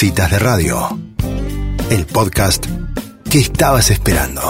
Citas 0.00 0.30
de 0.30 0.38
Radio, 0.38 0.76
el 1.90 2.06
podcast 2.06 2.64
que 3.28 3.38
estabas 3.38 3.90
esperando. 3.90 4.42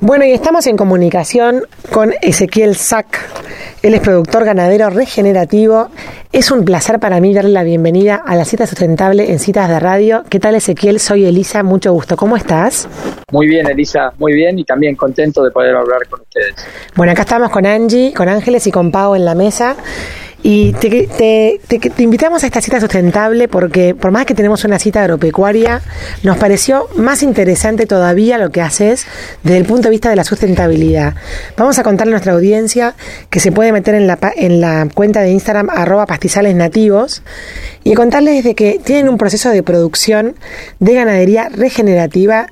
Bueno, 0.00 0.26
y 0.26 0.32
estamos 0.32 0.66
en 0.66 0.76
comunicación 0.76 1.62
con 1.90 2.12
Ezequiel 2.20 2.76
Sack. 2.76 3.20
Él 3.80 3.94
es 3.94 4.02
productor 4.02 4.44
ganadero 4.44 4.90
regenerativo. 4.90 5.88
Es 6.30 6.50
un 6.50 6.66
placer 6.66 7.00
para 7.00 7.22
mí 7.22 7.32
darle 7.32 7.52
la 7.52 7.62
bienvenida 7.62 8.16
a 8.16 8.36
la 8.36 8.44
cita 8.44 8.66
sustentable 8.66 9.32
en 9.32 9.38
Citas 9.38 9.70
de 9.70 9.80
Radio. 9.80 10.24
¿Qué 10.28 10.38
tal, 10.38 10.54
Ezequiel? 10.54 11.00
Soy 11.00 11.24
Elisa, 11.24 11.62
mucho 11.62 11.90
gusto. 11.94 12.16
¿Cómo 12.16 12.36
estás? 12.36 12.86
Muy 13.32 13.46
bien, 13.46 13.66
Elisa, 13.66 14.12
muy 14.18 14.34
bien 14.34 14.58
y 14.58 14.64
también 14.64 14.94
contento 14.94 15.42
de 15.42 15.50
poder 15.50 15.74
hablar 15.74 16.06
con 16.10 16.20
ustedes. 16.20 16.54
Bueno, 16.94 17.12
acá 17.12 17.22
estamos 17.22 17.48
con 17.48 17.64
Angie, 17.64 18.12
con 18.12 18.28
Ángeles 18.28 18.66
y 18.66 18.70
con 18.70 18.92
Pau 18.92 19.14
en 19.14 19.24
la 19.24 19.34
mesa. 19.34 19.74
Y 20.46 20.74
te, 20.74 21.08
te, 21.08 21.78
te, 21.78 22.02
invitamos 22.02 22.44
a 22.44 22.46
esta 22.46 22.60
cita 22.60 22.78
sustentable 22.78 23.48
porque 23.48 23.94
por 23.94 24.10
más 24.10 24.26
que 24.26 24.34
tenemos 24.34 24.62
una 24.64 24.78
cita 24.78 25.00
agropecuaria, 25.00 25.80
nos 26.22 26.36
pareció 26.36 26.86
más 26.96 27.22
interesante 27.22 27.86
todavía 27.86 28.36
lo 28.36 28.50
que 28.50 28.60
haces 28.60 29.06
desde 29.42 29.56
el 29.56 29.64
punto 29.64 29.84
de 29.84 29.92
vista 29.92 30.10
de 30.10 30.16
la 30.16 30.24
sustentabilidad. 30.24 31.14
Vamos 31.56 31.78
a 31.78 31.82
contarle 31.82 32.10
a 32.10 32.16
nuestra 32.16 32.34
audiencia 32.34 32.94
que 33.30 33.40
se 33.40 33.52
puede 33.52 33.72
meter 33.72 33.94
en 33.94 34.06
la, 34.06 34.18
en 34.36 34.60
la 34.60 34.86
cuenta 34.92 35.22
de 35.22 35.30
Instagram 35.30 35.70
arroba 35.70 36.04
pastizales 36.04 36.54
y 37.82 37.94
contarles 37.94 38.44
de 38.44 38.54
que 38.54 38.78
tienen 38.84 39.08
un 39.08 39.16
proceso 39.16 39.48
de 39.48 39.62
producción 39.62 40.34
de 40.78 40.92
ganadería 40.92 41.48
regenerativa, 41.48 42.48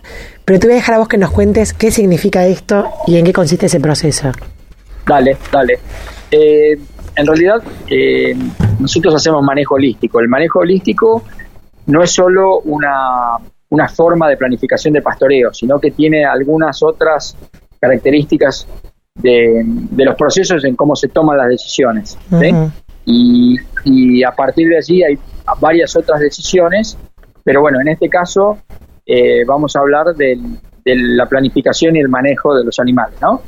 pero 0.47 0.59
te 0.59 0.67
voy 0.67 0.73
a 0.73 0.77
dejar 0.77 0.95
a 0.95 0.99
vos 0.99 1.09
que 1.09 1.19
nos 1.19 1.31
cuentes 1.31 1.75
qué 1.75 1.91
significa 1.91 2.47
esto 2.47 2.91
y 3.07 3.19
en 3.19 3.27
qué 3.27 3.35
consiste 3.35 3.67
ese 3.67 3.81
proceso. 3.81 4.33
Dale, 5.07 5.37
dale. 5.53 5.79
Eh, 6.31 6.79
en 7.17 7.27
realidad 7.27 7.63
eh, 7.89 8.35
nosotros 8.79 9.15
hacemos 9.15 9.43
manejo 9.43 9.75
holístico. 9.75 10.21
El 10.21 10.29
manejo 10.29 10.61
holístico 10.61 11.23
no 11.87 12.03
es 12.03 12.11
solo 12.11 12.61
una, 12.61 13.39
forma 13.95 14.29
de 14.29 14.37
planificación 14.37 14.95
de 14.95 15.03
pastoreo, 15.03 15.53
sino 15.53 15.81
que 15.81 15.91
tiene 15.91 16.25
algunas 16.25 16.83
otras 16.83 17.37
características 17.81 18.67
de, 19.15 19.65
los 19.97 20.15
procesos 20.15 20.65
en 20.65 20.77
cómo 20.77 20.95
se 20.97 21.09
toman 21.09 21.39
las 21.39 21.49
decisiones. 21.49 22.19
y, 23.05 23.57
y, 23.85 24.23
a 24.23 24.31
partir 24.31 24.69
de 24.69 24.77
allí 24.77 25.03
hay 25.03 25.19
varias 25.61 25.97
otras 25.97 26.21
decisiones, 26.21 26.97
pero 27.45 27.61
bueno, 27.61 27.81
en 27.81 27.89
este 27.89 28.09
caso 28.09 28.59
eh, 29.05 29.45
vamos 29.45 29.75
a 29.75 29.81
hablar 29.81 30.15
del, 30.15 30.41
de 30.85 30.97
la 30.97 31.27
planificación 31.27 31.97
y 31.97 32.01
el 32.01 32.09
manejo 32.09 32.55
de 32.55 32.65
los 32.65 32.79
animales, 32.81 33.21
¿no? 33.21 33.43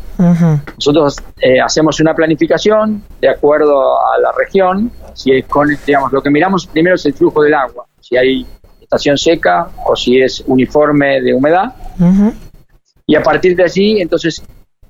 Nosotros 0.76 1.16
eh, 1.40 1.60
hacemos 1.60 2.00
una 2.00 2.14
planificación 2.14 3.02
de 3.20 3.28
acuerdo 3.28 3.98
a 3.98 4.18
la 4.20 4.30
región, 4.36 4.90
si 5.14 5.32
es 5.32 5.46
con, 5.46 5.68
digamos, 5.86 6.12
lo 6.12 6.22
que 6.22 6.30
miramos 6.30 6.66
primero 6.66 6.94
es 6.94 7.04
el 7.06 7.14
flujo 7.14 7.42
del 7.42 7.54
agua, 7.54 7.86
si 8.00 8.16
hay 8.16 8.46
estación 8.80 9.18
seca 9.18 9.68
o 9.86 9.96
si 9.96 10.20
es 10.20 10.44
uniforme 10.46 11.20
de 11.20 11.34
humedad, 11.34 11.74
y 13.06 13.16
a 13.16 13.22
partir 13.22 13.56
de 13.56 13.64
allí, 13.64 14.00
entonces, 14.00 14.42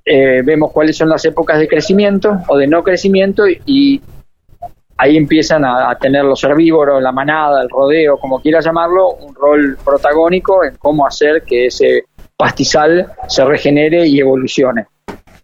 eh, 0.05 0.43
vemos 0.45 0.71
cuáles 0.71 0.97
son 0.97 1.09
las 1.09 1.25
épocas 1.25 1.59
de 1.59 1.67
crecimiento 1.67 2.39
o 2.49 2.59
de 2.59 2.67
no 2.67 2.83
crecimiento 2.85 3.45
y, 3.49 4.03
ahí 4.97 5.17
empiezan 5.17 5.65
a, 5.65 5.91
a, 5.91 5.99
tener 5.99 6.25
los 6.25 6.45
herbívoros, 6.45 7.03
la 7.03 7.11
manada, 7.11 7.61
el 7.63 7.69
rodeo, 7.69 8.17
como 8.17 8.41
quieras 8.41 8.65
llamarlo, 8.65 9.15
un 9.15 9.35
rol 9.35 9.77
protagónico 9.85 10.63
en 10.63 10.77
cómo 10.77 11.05
hacer 11.05 11.43
que 11.43 11.67
ese 11.67 12.05
pastizal 12.45 13.11
se 13.27 13.43
regenere 13.43 14.07
y 14.07 14.21
evolucione. 14.21 14.85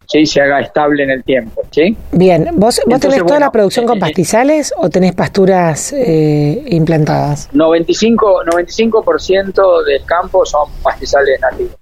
¿sí? 0.06 0.26
se 0.26 0.42
haga 0.42 0.60
estable 0.60 1.04
en 1.04 1.10
el 1.10 1.24
tiempo. 1.24 1.62
¿sí? 1.70 1.96
Bien, 2.12 2.50
¿vos, 2.56 2.78
vos 2.86 3.00
tenés 3.00 3.24
toda 3.24 3.40
la 3.40 3.50
producción 3.50 3.86
con 3.86 3.96
eh, 3.96 4.00
eh, 4.00 4.00
pastizales 4.02 4.74
o 4.76 4.90
tenés 4.90 5.14
pasturas 5.14 5.94
eh, 5.94 6.62
implantadas? 6.66 7.50
95%, 7.52 8.44
95 8.52 9.82
del 9.84 10.04
campo 10.04 10.44
son 10.44 10.68
pastizales 10.82 11.40
nativos. 11.40 11.76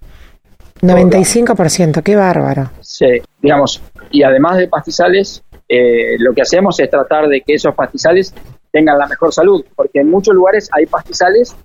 95%, 0.83 2.01
qué 2.05 2.15
bárbaro. 2.15 2.71
Sí, 2.81 3.21
digamos, 3.43 3.83
y 4.13 4.23
además 4.23 4.59
de 4.59 4.69
pastizales, 4.69 5.43
lo 6.21 6.33
que 6.33 6.43
hacemos 6.43 6.79
es 6.79 6.89
tratar 6.89 7.27
de 7.27 7.41
que 7.41 7.55
esos 7.55 7.75
pastizales 7.75 8.33
tengan 8.71 8.97
la 8.99 9.09
mejor 9.09 9.35
salud, 9.35 9.65
porque 9.75 9.99
en 9.99 10.11
muchos 10.11 10.33
lugares 10.37 10.71
hay 10.73 10.87
pastizales, 10.87 11.57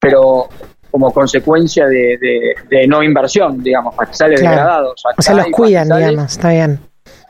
pero 0.00 0.48
como 0.96 1.12
consecuencia 1.12 1.86
de, 1.88 2.86
no 2.88 3.02
inversión, 3.02 3.62
digamos, 3.62 3.94
pastizales 3.94 4.40
degradados. 4.40 5.04
o 5.14 5.20
sea, 5.20 5.34
los 5.34 5.48
cuidan, 5.48 5.88
digamos, 5.94 6.32
está 6.32 6.52
bien. 6.52 6.80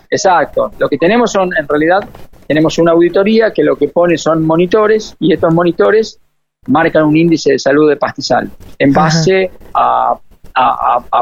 Exacto. 0.08 0.70
Lo 0.78 0.88
que 0.88 0.96
tenemos 0.96 1.32
son, 1.32 1.50
en 1.58 1.66
realidad, 1.66 2.08
tenemos 2.46 2.78
una 2.78 2.92
auditoría 2.92 3.50
que 3.50 3.64
lo 3.64 3.74
que 3.74 3.88
pone 3.88 4.16
son 4.18 4.46
monitores 4.46 5.16
y 5.18 5.32
estos 5.32 5.52
monitores 5.52 6.20
marcan 6.68 7.06
un 7.06 7.16
índice 7.16 7.50
de 7.50 7.58
salud 7.58 7.88
de 7.88 7.96
pastizal 7.96 8.48
en 8.78 8.92
base 8.92 9.50
a, 9.74 10.16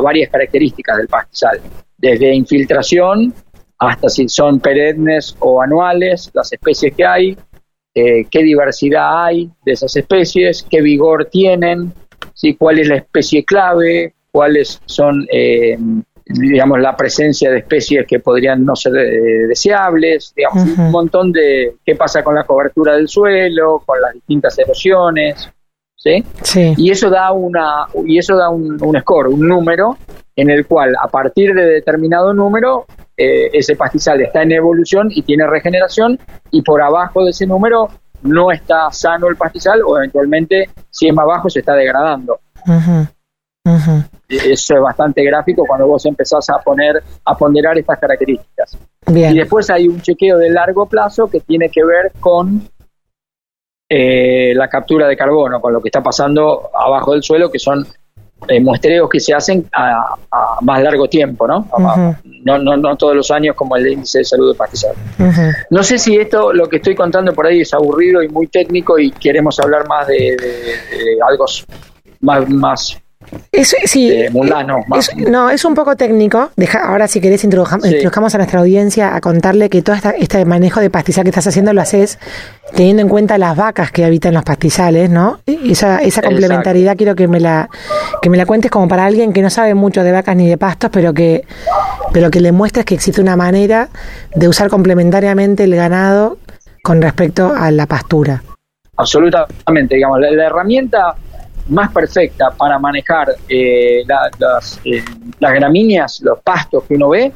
varias 0.02 0.28
características 0.28 0.98
del 0.98 1.08
pastizal, 1.08 1.62
desde 1.96 2.34
infiltración 2.34 3.32
hasta 3.78 4.10
si 4.10 4.28
son 4.28 4.60
perennes 4.60 5.34
o 5.38 5.62
anuales, 5.62 6.30
las 6.34 6.52
especies 6.52 6.94
que 6.94 7.06
hay, 7.06 7.38
eh, 7.94 8.26
qué 8.28 8.42
diversidad 8.42 9.24
hay 9.24 9.50
de 9.64 9.72
esas 9.72 9.94
especies, 9.94 10.66
qué 10.68 10.82
vigor 10.82 11.26
tienen, 11.30 11.94
¿sí? 12.34 12.54
cuál 12.54 12.80
es 12.80 12.88
la 12.88 12.96
especie 12.96 13.44
clave, 13.44 14.12
cuáles 14.30 14.80
son, 14.84 15.26
eh, 15.32 15.78
digamos, 16.26 16.80
la 16.80 16.96
presencia 16.96 17.50
de 17.50 17.58
especies 17.58 18.06
que 18.06 18.18
podrían 18.18 18.64
no 18.64 18.76
ser 18.76 18.96
eh, 18.96 19.46
deseables, 19.46 20.34
digamos, 20.36 20.76
un 20.76 20.90
montón 20.90 21.32
de 21.32 21.76
qué 21.84 21.94
pasa 21.94 22.22
con 22.22 22.34
la 22.34 22.44
cobertura 22.44 22.96
del 22.96 23.08
suelo, 23.08 23.82
con 23.86 24.00
las 24.00 24.12
distintas 24.12 24.58
erosiones, 24.58 25.48
¿sí? 25.96 26.24
Y 26.76 26.90
eso 26.90 27.08
da 27.08 27.32
una 27.32 27.86
y 28.04 28.18
eso 28.18 28.36
da 28.36 28.50
un, 28.50 28.78
score, 29.00 29.28
un 29.28 29.48
número 29.48 29.96
en 30.36 30.50
el 30.50 30.66
cual 30.66 30.94
a 31.00 31.08
partir 31.08 31.54
de 31.54 31.64
determinado 31.66 32.34
número 32.34 32.86
eh, 33.16 33.50
ese 33.52 33.76
pastizal 33.76 34.20
está 34.20 34.42
en 34.42 34.52
evolución 34.52 35.08
y 35.10 35.22
tiene 35.22 35.46
regeneración 35.46 36.18
y 36.50 36.62
por 36.62 36.82
abajo 36.82 37.24
de 37.24 37.30
ese 37.30 37.46
número 37.46 37.88
no 38.24 38.50
está 38.50 38.90
sano 38.90 39.28
el 39.28 39.36
pastizal 39.36 39.82
o 39.86 39.96
eventualmente 39.96 40.68
si 40.90 41.08
es 41.08 41.14
más 41.14 41.26
bajo 41.26 41.48
se 41.48 41.60
está 41.60 41.74
degradando. 41.74 42.40
Eso 44.28 44.74
es 44.74 44.80
bastante 44.80 45.22
gráfico 45.24 45.64
cuando 45.66 45.86
vos 45.86 46.04
empezás 46.06 46.48
a 46.50 46.58
poner, 46.58 47.02
a 47.24 47.36
ponderar 47.36 47.78
estas 47.78 47.98
características. 47.98 48.78
Y 49.06 49.38
después 49.38 49.70
hay 49.70 49.88
un 49.88 50.00
chequeo 50.00 50.38
de 50.38 50.50
largo 50.50 50.86
plazo 50.86 51.28
que 51.28 51.40
tiene 51.40 51.68
que 51.68 51.84
ver 51.84 52.12
con 52.20 52.68
eh, 53.88 54.52
la 54.54 54.68
captura 54.68 55.06
de 55.06 55.16
carbono, 55.16 55.60
con 55.60 55.72
lo 55.72 55.80
que 55.80 55.88
está 55.88 56.02
pasando 56.02 56.70
abajo 56.74 57.12
del 57.12 57.22
suelo, 57.22 57.50
que 57.50 57.58
son 57.58 57.86
eh, 58.48 58.60
muestreos 58.60 59.08
que 59.08 59.20
se 59.20 59.34
hacen 59.34 59.66
a, 59.72 60.14
más 60.62 60.82
largo 60.82 61.08
tiempo, 61.08 61.46
¿no? 61.46 61.68
¿no? 62.44 62.58
no, 62.58 62.96
todos 62.96 63.16
los 63.16 63.30
años 63.30 63.54
como 63.56 63.76
el 63.76 63.86
índice 63.86 64.18
de 64.18 64.24
salud 64.24 64.52
de 64.52 64.58
pastizal. 64.58 64.94
No 65.70 65.82
sé 65.82 65.98
si 65.98 66.16
esto, 66.16 66.52
lo 66.52 66.68
que 66.68 66.76
estoy 66.76 66.94
contando 66.94 67.32
por 67.32 67.46
ahí 67.46 67.60
es 67.60 67.72
aburrido 67.74 68.22
y 68.22 68.28
muy 68.28 68.46
técnico 68.46 68.98
y 68.98 69.10
queremos 69.10 69.58
hablar 69.60 69.86
más 69.88 70.06
de, 70.06 70.36
algo 71.26 71.46
más, 72.20 72.48
más 72.48 73.03
es, 73.52 73.74
sí, 73.84 74.10
eh, 74.10 74.30
no, 75.28 75.50
es 75.50 75.64
un 75.64 75.74
poco 75.74 75.96
técnico. 75.96 76.50
Deja, 76.56 76.86
ahora, 76.86 77.08
si 77.08 77.20
querés, 77.20 77.44
introduzcamos 77.44 78.34
a 78.34 78.38
nuestra 78.38 78.60
audiencia 78.60 79.14
a 79.14 79.20
contarle 79.20 79.70
que 79.70 79.82
todo 79.82 79.96
este 80.18 80.44
manejo 80.44 80.80
de 80.80 80.90
pastizal 80.90 81.24
que 81.24 81.30
estás 81.30 81.46
haciendo 81.46 81.72
lo 81.72 81.80
haces 81.80 82.18
teniendo 82.74 83.02
en 83.02 83.08
cuenta 83.08 83.38
las 83.38 83.56
vacas 83.56 83.90
que 83.92 84.04
habitan 84.04 84.34
los 84.34 84.42
pastizales, 84.42 85.10
¿no? 85.10 85.38
Esa, 85.46 85.98
esa 85.98 86.22
complementariedad 86.22 86.96
quiero 86.96 87.14
que 87.14 87.28
me 87.28 87.40
la 87.40 87.68
que 88.20 88.30
me 88.30 88.36
la 88.36 88.46
cuentes 88.46 88.70
como 88.70 88.88
para 88.88 89.04
alguien 89.04 89.32
que 89.32 89.42
no 89.42 89.50
sabe 89.50 89.74
mucho 89.74 90.02
de 90.02 90.12
vacas 90.12 90.34
ni 90.36 90.48
de 90.48 90.58
pastos, 90.58 90.90
pero 90.92 91.14
que 91.14 91.44
pero 92.12 92.30
que 92.30 92.40
le 92.40 92.52
muestres 92.52 92.84
que 92.84 92.94
existe 92.94 93.20
una 93.20 93.36
manera 93.36 93.88
de 94.34 94.48
usar 94.48 94.68
complementariamente 94.68 95.64
el 95.64 95.74
ganado 95.76 96.38
con 96.82 97.00
respecto 97.00 97.52
a 97.56 97.70
la 97.70 97.86
pastura. 97.86 98.42
Absolutamente, 98.96 99.96
digamos, 99.96 100.20
la 100.20 100.46
herramienta 100.46 101.14
más 101.68 101.92
perfecta 101.92 102.50
para 102.50 102.78
manejar 102.78 103.34
eh, 103.48 104.04
las, 104.06 104.80
eh, 104.84 105.02
las 105.38 105.52
gramíneas, 105.52 106.20
los 106.22 106.40
pastos 106.40 106.84
que 106.84 106.94
uno 106.94 107.10
ve, 107.10 107.32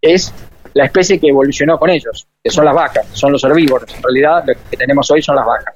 es 0.00 0.32
la 0.74 0.84
especie 0.84 1.18
que 1.18 1.28
evolucionó 1.28 1.78
con 1.78 1.90
ellos, 1.90 2.26
que 2.42 2.50
son 2.50 2.64
las 2.64 2.74
vacas, 2.74 3.06
son 3.12 3.32
los 3.32 3.42
herbívoros. 3.44 3.94
En 3.94 4.02
realidad, 4.02 4.44
lo 4.46 4.54
que 4.70 4.76
tenemos 4.76 5.10
hoy 5.10 5.22
son 5.22 5.36
las 5.36 5.46
vacas. 5.46 5.74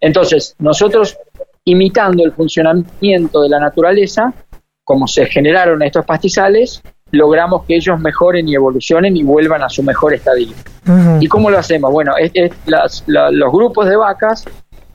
Entonces, 0.00 0.54
nosotros, 0.58 1.16
imitando 1.64 2.24
el 2.24 2.32
funcionamiento 2.32 3.42
de 3.42 3.48
la 3.48 3.60
naturaleza, 3.60 4.32
como 4.84 5.06
se 5.06 5.26
generaron 5.26 5.82
estos 5.82 6.04
pastizales, 6.04 6.82
logramos 7.12 7.64
que 7.64 7.76
ellos 7.76 8.00
mejoren 8.00 8.48
y 8.48 8.54
evolucionen 8.54 9.16
y 9.16 9.22
vuelvan 9.22 9.62
a 9.62 9.68
su 9.68 9.82
mejor 9.82 10.14
estadio. 10.14 10.48
¿Y 11.20 11.28
cómo 11.28 11.50
lo 11.50 11.58
hacemos? 11.58 11.92
Bueno, 11.92 12.14
los 13.06 13.52
grupos 13.52 13.88
de 13.88 13.96
vacas 13.96 14.44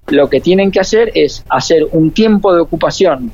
lo 0.08 0.30
que 0.30 0.40
tienen 0.40 0.72
que 0.72 0.80
hacer 0.80 1.12
es 1.14 1.44
hacer 1.50 1.88
un 1.92 2.12
tiempo 2.12 2.54
de 2.54 2.62
ocupación 2.62 3.32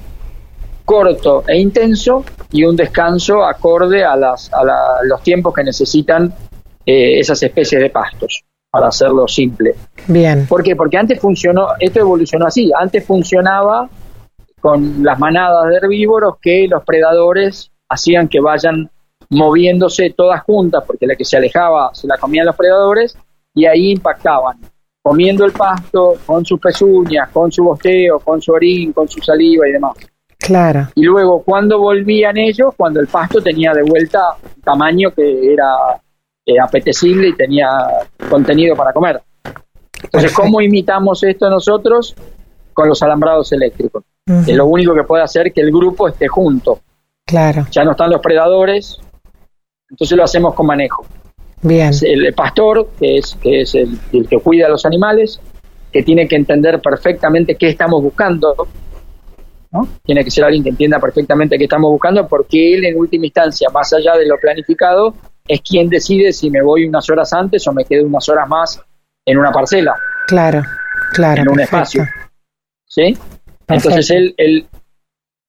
corto 0.86 1.44
e 1.48 1.58
intenso 1.60 2.26
y 2.52 2.66
un 2.66 2.76
descanso 2.76 3.44
acorde 3.44 4.04
a, 4.04 4.16
las, 4.16 4.52
a 4.54 4.64
los 5.04 5.22
tiempos 5.24 5.54
que 5.54 5.64
necesitan 5.64 6.34
eh, 6.86 7.20
esas 7.20 7.42
especies 7.42 7.82
de 7.82 7.90
pastos, 7.90 8.44
para 8.70 8.88
hacerlo 8.88 9.28
simple. 9.28 9.76
Bien. 10.08 10.46
¿Por 10.48 10.64
qué? 10.64 10.76
Porque 10.76 10.98
antes 10.98 11.20
funcionó, 11.20 11.70
esto 11.80 12.00
evolucionó 12.00 12.48
así, 12.48 12.72
antes 12.78 13.06
funcionaba 13.06 13.90
con 14.60 15.04
las 15.04 15.20
manadas 15.20 15.70
de 15.70 15.78
herbívoros 15.78 16.36
que 16.42 16.68
los 16.68 16.84
predadores 16.84 17.72
hacían 17.88 18.28
que 18.28 18.40
vayan 18.40 18.90
moviéndose 19.30 20.14
todas 20.16 20.42
juntas, 20.44 20.84
porque 20.86 21.08
la 21.08 21.16
que 21.16 21.26
se 21.26 21.38
alejaba 21.38 21.92
se 21.94 22.08
la 22.08 22.18
comían 22.18 22.46
los 22.46 22.56
predadores, 22.56 23.18
y 23.56 23.66
ahí 23.66 23.92
impactaban, 23.92 24.58
comiendo 25.04 25.44
el 25.44 25.52
pasto 25.52 26.16
con 26.26 26.46
sus 26.46 26.60
pezuñas, 26.60 27.30
con 27.30 27.52
su 27.52 27.64
bosteo, 27.64 28.20
con 28.20 28.42
su 28.42 28.54
orín, 28.54 28.94
con 28.94 29.08
su 29.08 29.22
saliva 29.22 29.68
y 29.68 29.74
demás. 29.74 29.94
Claro. 30.40 30.88
Y 30.96 31.04
luego, 31.04 31.44
cuando 31.44 31.78
volvían 31.80 32.38
ellos, 32.38 32.74
cuando 32.76 33.02
el 33.02 33.08
pasto 33.08 33.42
tenía 33.42 33.74
de 33.74 33.84
vuelta 33.84 34.36
un 34.44 34.62
tamaño 34.62 35.12
que 35.12 35.54
era 35.54 36.02
eh, 36.46 36.60
apetecible 36.60 37.30
y 37.30 37.36
tenía 37.36 37.68
contenido 38.30 38.76
para 38.76 38.94
comer. 38.94 39.22
Entonces, 39.44 40.10
Perfecto. 40.10 40.42
¿cómo 40.42 40.62
imitamos 40.62 41.24
esto 41.24 41.50
nosotros? 41.50 42.16
Con 42.74 42.88
los 42.88 43.02
alambrados 43.04 43.52
eléctricos. 43.52 44.04
Es 44.26 44.56
lo 44.56 44.66
único 44.68 44.96
que 44.96 45.04
puede 45.04 45.24
hacer 45.24 45.52
que 45.52 45.62
el 45.62 45.70
grupo 45.70 46.08
esté 46.08 46.28
junto. 46.28 46.80
Claro. 47.26 47.68
Ya 47.72 47.84
no 47.84 47.92
están 47.92 48.10
los 48.10 48.22
predadores, 48.22 49.00
entonces 49.90 50.18
lo 50.18 50.24
hacemos 50.24 50.54
con 50.54 50.66
manejo. 50.66 51.06
Bien. 51.64 51.92
El 52.02 52.34
pastor, 52.34 52.90
que 53.00 53.18
es, 53.18 53.36
que 53.42 53.62
es 53.62 53.74
el, 53.76 53.98
el 54.12 54.28
que 54.28 54.38
cuida 54.40 54.68
a 54.68 54.70
los 54.70 54.86
animales, 54.86 55.40
que 55.92 56.04
tiene 56.04 56.28
que 56.28 56.36
entender 56.36 56.80
perfectamente 56.82 57.56
qué 57.56 57.70
estamos 57.70 58.02
buscando, 58.04 58.56
¿no? 59.72 59.88
Tiene 60.04 60.24
que 60.24 60.30
ser 60.32 60.44
alguien 60.44 60.64
que 60.64 60.70
entienda 60.70 61.00
perfectamente 61.00 61.58
qué 61.58 61.64
estamos 61.64 61.90
buscando, 61.92 62.28
porque 62.28 62.76
él 62.76 62.86
en 62.86 62.98
última 62.98 63.26
instancia, 63.26 63.70
más 63.70 63.92
allá 63.94 64.16
de 64.18 64.26
lo 64.28 64.38
planificado, 64.38 65.16
es 65.48 65.62
quien 65.62 65.90
decide 65.90 66.32
si 66.34 66.50
me 66.50 66.62
voy 66.62 66.86
unas 66.86 67.10
horas 67.10 67.34
antes 67.34 67.68
o 67.68 67.74
me 67.74 67.86
quedo 67.86 68.06
unas 68.06 68.28
horas 68.30 68.48
más 68.48 68.82
en 69.26 69.38
una 69.38 69.52
parcela, 69.52 69.96
Claro. 70.28 70.64
Claro. 71.14 71.42
en 71.44 71.50
un 71.50 71.56
perfecto. 71.56 71.78
espacio. 71.78 72.06
¿Sí? 72.88 73.18
Entonces 73.68 74.10
él, 74.12 74.34
él, 74.38 74.66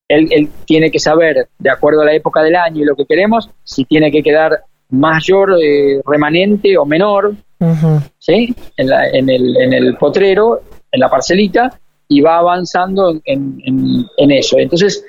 él, 0.09 0.29
él 0.31 0.49
tiene 0.65 0.91
que 0.91 0.99
saber, 0.99 1.49
de 1.59 1.71
acuerdo 1.71 2.03
a 2.03 2.05
la 2.05 2.15
época 2.15 2.43
del 2.43 2.57
año 2.57 2.83
y 2.83 2.85
lo 2.85 2.95
que 2.97 3.05
queremos, 3.07 3.51
si 3.65 3.85
tiene 3.85 4.11
que 4.11 4.23
quedar 4.23 4.65
mayor 4.99 5.57
eh, 5.63 6.01
remanente 6.07 6.77
o 6.79 6.85
menor. 6.85 7.35
¿sí? 8.19 8.55
En, 8.77 8.89
la- 8.89 9.09
en 9.09 9.29
el, 9.31 9.57
en 9.57 9.73
el 9.73 9.97
potrero, 9.97 10.61
en 10.93 11.01
la 11.01 11.09
parcelita, 11.09 11.79
y 12.09 12.21
va 12.21 12.39
avanzando 12.39 13.11
en- 13.25 14.05
en 14.17 14.31
eso. 14.31 14.59
Entonces, 14.59 15.05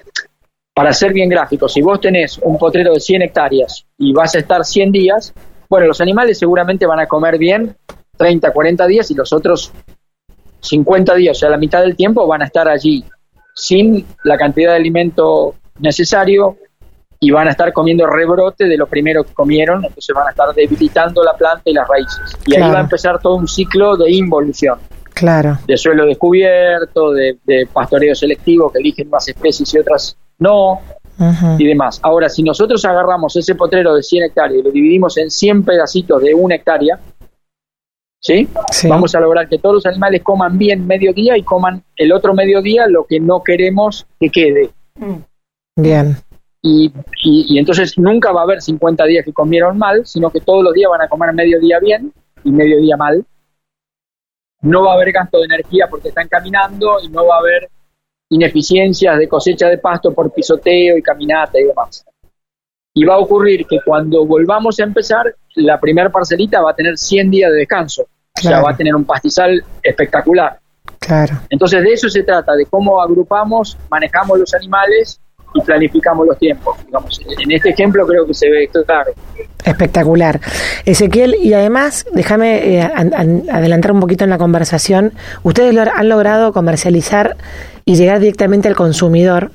para 0.73 0.93
ser 0.93 1.13
bien 1.13 1.29
gráfico, 1.29 1.67
si 1.69 1.81
vos 1.81 1.99
tenés 2.01 2.37
un 2.39 2.57
potrero 2.57 2.93
de 2.93 2.99
100 2.99 3.21
hectáreas 3.23 3.85
y 3.97 4.13
vas 4.13 4.35
a 4.35 4.39
estar 4.39 4.63
100 4.65 4.91
días, 4.91 5.33
bueno, 5.69 5.87
los 5.87 5.99
animales 6.01 6.37
seguramente 6.39 6.85
van 6.85 6.99
a 6.99 7.07
comer 7.07 7.37
bien 7.37 7.75
30, 8.17 8.51
40 8.51 8.87
días 8.87 9.09
y 9.11 9.15
los 9.15 9.31
otros 9.33 9.71
50 10.61 11.15
días, 11.15 11.37
o 11.37 11.39
sea, 11.41 11.49
la 11.49 11.57
mitad 11.57 11.81
del 11.81 11.95
tiempo 11.95 12.25
van 12.27 12.41
a 12.41 12.45
estar 12.45 12.67
allí 12.67 13.03
sin 13.53 14.05
la 14.23 14.37
cantidad 14.37 14.71
de 14.71 14.77
alimento 14.77 15.55
necesario 15.79 16.57
y 17.25 17.31
van 17.31 17.47
a 17.47 17.51
estar 17.51 17.73
comiendo 17.73 18.05
rebrote 18.05 18.65
de 18.65 18.77
lo 18.77 18.85
primero 18.85 19.23
que 19.23 19.33
comieron, 19.33 19.83
entonces 19.83 20.15
van 20.15 20.27
a 20.27 20.29
estar 20.29 20.53
debilitando 20.53 21.23
la 21.23 21.33
planta 21.33 21.63
y 21.65 21.73
las 21.73 21.87
raíces. 21.87 22.37
Y 22.45 22.55
ahí 22.55 22.69
va 22.69 22.77
a 22.77 22.81
empezar 22.81 23.19
todo 23.19 23.33
un 23.35 23.47
ciclo 23.47 23.97
de 23.97 24.11
involución, 24.11 24.77
Claro. 25.15 25.57
de 25.65 25.75
suelo 25.75 26.05
descubierto, 26.05 27.11
de, 27.13 27.37
de 27.43 27.67
pastoreo 27.73 28.13
selectivo 28.13 28.71
que 28.71 28.77
eligen 28.77 29.09
más 29.09 29.27
especies 29.27 29.73
y 29.73 29.79
otras 29.79 30.15
no, 30.37 30.81
y 31.57 31.65
demás. 31.65 31.99
Ahora, 32.03 32.29
si 32.29 32.43
nosotros 32.43 32.85
agarramos 32.85 33.35
ese 33.35 33.55
potrero 33.55 33.95
de 33.95 34.03
100 34.03 34.25
hectáreas 34.25 34.59
y 34.59 34.63
lo 34.63 34.69
dividimos 34.69 35.17
en 35.17 35.31
100 35.31 35.63
pedacitos 35.63 36.21
de 36.21 36.35
una 36.35 36.55
hectárea, 36.55 36.99
¿sí? 38.19 38.47
Sí. 38.71 38.87
Vamos 38.87 39.15
a 39.15 39.19
lograr 39.19 39.49
que 39.49 39.57
todos 39.57 39.75
los 39.75 39.85
animales 39.87 40.21
coman 40.21 40.59
bien 40.59 40.85
mediodía 40.85 41.35
y 41.37 41.41
coman 41.41 41.81
el 41.95 42.11
otro 42.11 42.35
mediodía 42.35 42.85
lo 42.87 43.05
que 43.05 43.19
no 43.19 43.41
queremos 43.41 44.05
que 44.19 44.29
quede. 44.29 44.69
Bien. 45.77 46.17
Y, 46.67 46.91
y, 47.23 47.45
y 47.53 47.59
entonces 47.59 47.95
nunca 47.99 48.31
va 48.31 48.39
a 48.41 48.43
haber 48.45 48.59
50 48.59 49.05
días 49.05 49.23
que 49.23 49.31
comieron 49.31 49.77
mal, 49.77 50.03
sino 50.03 50.31
que 50.31 50.41
todos 50.41 50.63
los 50.63 50.73
días 50.73 50.89
van 50.89 51.01
a 51.01 51.07
comer 51.07 51.31
mediodía 51.31 51.79
bien 51.79 52.11
y 52.43 52.49
mediodía 52.49 52.97
mal. 52.97 53.23
No 54.61 54.83
va 54.83 54.93
a 54.93 54.95
haber 54.95 55.11
gasto 55.11 55.37
de 55.37 55.45
energía 55.45 55.85
porque 55.87 56.07
están 56.09 56.27
caminando 56.27 56.97
y 57.03 57.09
no 57.09 57.27
va 57.27 57.35
a 57.35 57.39
haber 57.39 57.69
ineficiencias 58.29 59.19
de 59.19 59.27
cosecha 59.27 59.67
de 59.69 59.77
pasto 59.77 60.11
por 60.11 60.33
pisoteo 60.33 60.97
y 60.97 61.03
caminata 61.03 61.59
y 61.59 61.65
demás. 61.65 62.03
Y 62.95 63.05
va 63.05 63.13
a 63.13 63.19
ocurrir 63.19 63.67
que 63.67 63.77
cuando 63.85 64.25
volvamos 64.25 64.79
a 64.79 64.83
empezar, 64.85 65.35
la 65.53 65.79
primera 65.79 66.09
parcelita 66.09 66.61
va 66.61 66.71
a 66.71 66.75
tener 66.75 66.97
100 66.97 67.29
días 67.29 67.51
de 67.51 67.57
descanso. 67.59 68.01
O 68.03 68.41
sea, 68.41 68.51
Claro. 68.51 68.65
va 68.65 68.71
a 68.71 68.77
tener 68.77 68.95
un 68.95 69.05
pastizal 69.05 69.63
espectacular. 69.83 70.59
Claro. 70.97 71.35
Entonces 71.49 71.83
de 71.83 71.93
eso 71.93 72.09
se 72.09 72.23
trata, 72.23 72.55
de 72.55 72.65
cómo 72.65 72.99
agrupamos, 72.99 73.77
manejamos 73.91 74.39
los 74.39 74.53
animales 74.55 75.21
y 75.55 75.61
planificamos 75.61 76.27
los 76.27 76.37
tiempos. 76.37 76.77
Digamos, 76.85 77.19
en 77.43 77.51
este 77.51 77.69
ejemplo 77.69 78.05
creo 78.05 78.25
que 78.27 78.33
se 78.33 78.49
ve 78.49 78.69
claro. 78.85 79.11
Espectacular. 79.63 80.39
Ezequiel, 80.85 81.35
y 81.41 81.53
además, 81.53 82.05
déjame 82.13 82.75
eh, 82.75 82.81
an- 82.81 83.13
an- 83.15 83.43
adelantar 83.51 83.91
un 83.93 83.99
poquito 83.99 84.23
en 84.23 84.29
la 84.29 84.37
conversación. 84.37 85.13
Ustedes 85.43 85.73
lo 85.73 85.81
han 85.81 86.09
logrado 86.09 86.53
comercializar 86.53 87.35
y 87.85 87.95
llegar 87.95 88.19
directamente 88.19 88.67
al 88.67 88.75
consumidor. 88.75 89.51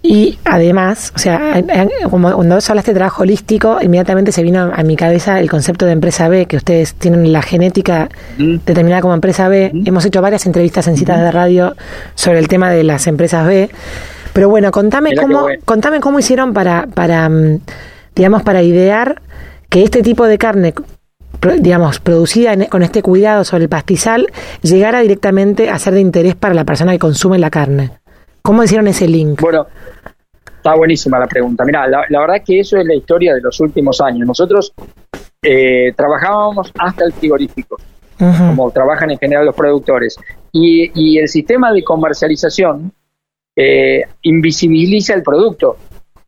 Y 0.00 0.38
además, 0.44 1.12
o 1.16 1.18
sea, 1.18 1.60
como 2.08 2.32
cuando 2.32 2.54
vos 2.54 2.70
hablaste 2.70 2.92
de 2.92 2.98
trabajo 2.98 3.24
holístico, 3.24 3.78
inmediatamente 3.82 4.30
se 4.30 4.44
vino 4.44 4.70
a 4.72 4.82
mi 4.84 4.94
cabeza 4.94 5.40
el 5.40 5.50
concepto 5.50 5.86
de 5.86 5.92
empresa 5.92 6.28
B, 6.28 6.46
que 6.46 6.56
ustedes 6.56 6.94
tienen 6.94 7.32
la 7.32 7.42
genética 7.42 8.08
determinada 8.38 9.02
como 9.02 9.14
empresa 9.14 9.48
B. 9.48 9.72
Hemos 9.84 10.04
hecho 10.04 10.22
varias 10.22 10.46
entrevistas 10.46 10.86
en 10.86 10.96
citas 10.96 11.20
de 11.20 11.32
radio 11.32 11.74
sobre 12.14 12.38
el 12.38 12.46
tema 12.46 12.70
de 12.70 12.84
las 12.84 13.08
empresas 13.08 13.44
B. 13.44 13.70
Pero 14.38 14.48
bueno, 14.50 14.70
contame 14.70 15.10
Mirá 15.10 15.22
cómo, 15.22 15.40
bueno. 15.42 15.62
contame 15.64 16.00
cómo 16.00 16.18
hicieron 16.18 16.52
para, 16.54 16.86
para 16.86 17.28
mm, 17.28 17.60
digamos, 18.14 18.42
para 18.42 18.62
idear 18.62 19.20
que 19.68 19.82
este 19.82 20.02
tipo 20.02 20.24
de 20.26 20.38
carne, 20.38 20.74
digamos, 21.60 21.98
producida 22.00 22.52
en- 22.52 22.66
con 22.66 22.82
este 22.82 23.02
cuidado 23.02 23.44
sobre 23.44 23.64
el 23.64 23.68
pastizal, 23.68 24.28
llegara 24.62 25.00
directamente 25.00 25.70
a 25.70 25.78
ser 25.78 25.94
de 25.94 26.00
interés 26.00 26.34
para 26.36 26.54
la 26.54 26.64
persona 26.64 26.92
que 26.92 26.98
consume 26.98 27.38
la 27.38 27.50
carne. 27.50 27.90
¿Cómo 28.42 28.62
hicieron 28.62 28.86
ese 28.88 29.08
link? 29.08 29.40
Bueno, 29.40 29.66
está 30.56 30.74
buenísima 30.74 31.18
la 31.18 31.26
pregunta. 31.26 31.64
Mira, 31.64 31.86
la, 31.88 32.04
la 32.08 32.20
verdad 32.20 32.36
que 32.44 32.60
eso 32.60 32.76
es 32.76 32.86
la 32.86 32.94
historia 32.94 33.34
de 33.34 33.40
los 33.40 33.58
últimos 33.60 34.00
años. 34.00 34.26
Nosotros 34.26 34.72
eh, 35.42 35.92
trabajábamos 35.96 36.72
hasta 36.78 37.04
el 37.04 37.12
frigorífico, 37.12 37.76
como 38.18 38.70
trabajan 38.70 39.10
en 39.10 39.18
general 39.18 39.46
los 39.46 39.54
productores. 39.54 40.16
Y, 40.52 40.90
y 40.94 41.18
el 41.18 41.28
sistema 41.28 41.72
de 41.72 41.84
comercialización 41.84 42.92
eh, 43.60 44.02
invisibiliza 44.22 45.14
el 45.14 45.22
producto. 45.22 45.76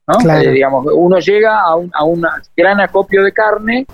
¿no? 0.09 0.15
Claro. 0.19 0.49
Eh, 0.49 0.53
digamos, 0.53 0.87
uno 0.93 1.19
llega 1.21 1.61
a 1.61 1.77
un 1.77 1.91
a 1.95 2.03
un 2.05 2.23
gran 2.57 2.81
acopio 2.81 3.23
de 3.23 3.33
carne 3.33 3.87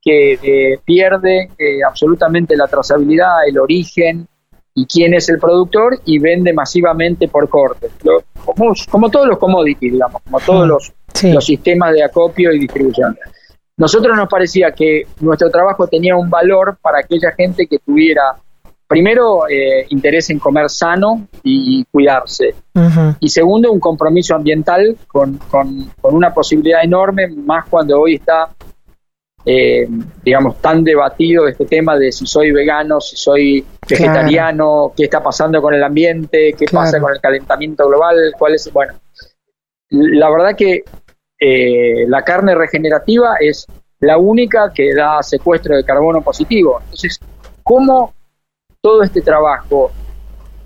que 0.00 0.32
eh, 0.42 0.78
pierde 0.84 1.50
eh, 1.56 1.78
absolutamente 1.86 2.56
la 2.56 2.66
trazabilidad, 2.66 3.46
el 3.46 3.56
origen 3.58 4.26
y 4.74 4.86
quién 4.86 5.14
es 5.14 5.28
el 5.28 5.38
productor 5.38 6.00
y 6.04 6.18
vende 6.18 6.52
masivamente 6.52 7.28
por 7.28 7.48
corte. 7.48 7.88
Lo- 8.02 8.24
como, 8.44 8.72
como 8.90 9.08
todos 9.10 9.28
los 9.28 9.38
commodities, 9.38 9.92
digamos, 9.92 10.20
como 10.22 10.40
todos 10.40 10.66
Mm, 10.66 10.68
los, 10.70 10.92
sí. 11.14 11.32
los 11.32 11.44
sistemas 11.44 11.92
de 11.92 12.02
acopio 12.02 12.52
y 12.52 12.58
distribución. 12.58 13.16
Nosotros 13.76 14.16
nos 14.16 14.28
parecía 14.28 14.72
que 14.72 15.06
nuestro 15.20 15.48
trabajo 15.50 15.86
tenía 15.86 16.16
un 16.16 16.28
valor 16.28 16.76
para 16.82 16.98
aquella 16.98 17.30
gente 17.32 17.66
que 17.68 17.78
tuviera, 17.78 18.22
primero, 18.92 19.48
eh, 19.48 19.86
interés 19.88 20.28
en 20.30 20.38
comer 20.38 20.68
sano 20.68 21.26
y 21.42 21.84
cuidarse, 21.90 22.54
y 23.20 23.28
segundo, 23.28 23.72
un 23.72 23.80
compromiso 23.80 24.34
ambiental 24.34 24.96
con, 25.06 25.38
con- 25.50 25.90
con 26.00 26.14
una 26.14 26.32
posibilidad 26.34 26.84
enorme, 26.84 27.28
más 27.28 27.66
cuando 27.68 27.98
hoy 28.00 28.16
está, 28.16 28.50
eh, 29.46 29.88
digamos, 30.22 30.60
tan 30.60 30.84
debatido 30.84 31.48
este 31.48 31.64
tema 31.64 31.96
de 31.96 32.12
si 32.12 32.26
soy 32.26 32.52
vegano, 32.52 33.00
si 33.00 33.16
soy 33.16 33.64
vegetariano, 33.88 34.92
qué 34.96 35.04
está 35.04 35.22
pasando 35.22 35.60
con 35.62 35.72
el 35.74 35.82
ambiente, 35.82 36.52
qué 36.58 36.66
Claro. 36.66 36.84
pasa 36.84 37.00
con 37.00 37.12
el 37.14 37.20
calentamiento 37.20 37.88
global, 37.88 38.16
cuál 38.38 38.54
es, 38.54 38.70
bueno, 38.72 38.92
la 39.90 40.30
verdad 40.30 40.54
que 40.56 40.82
eh, 41.40 42.04
la 42.08 42.22
carne 42.22 42.54
regenerativa 42.54 43.36
es 43.40 43.66
la 44.00 44.16
única 44.18 44.70
que 44.72 44.94
da 44.94 45.22
secuestro 45.22 45.76
de 45.76 45.84
carbono 45.84 46.20
positivo. 46.22 46.78
Entonces, 46.84 47.18
¿cómo 47.62 48.12
todo 48.82 49.02
este 49.04 49.22
trabajo 49.22 49.92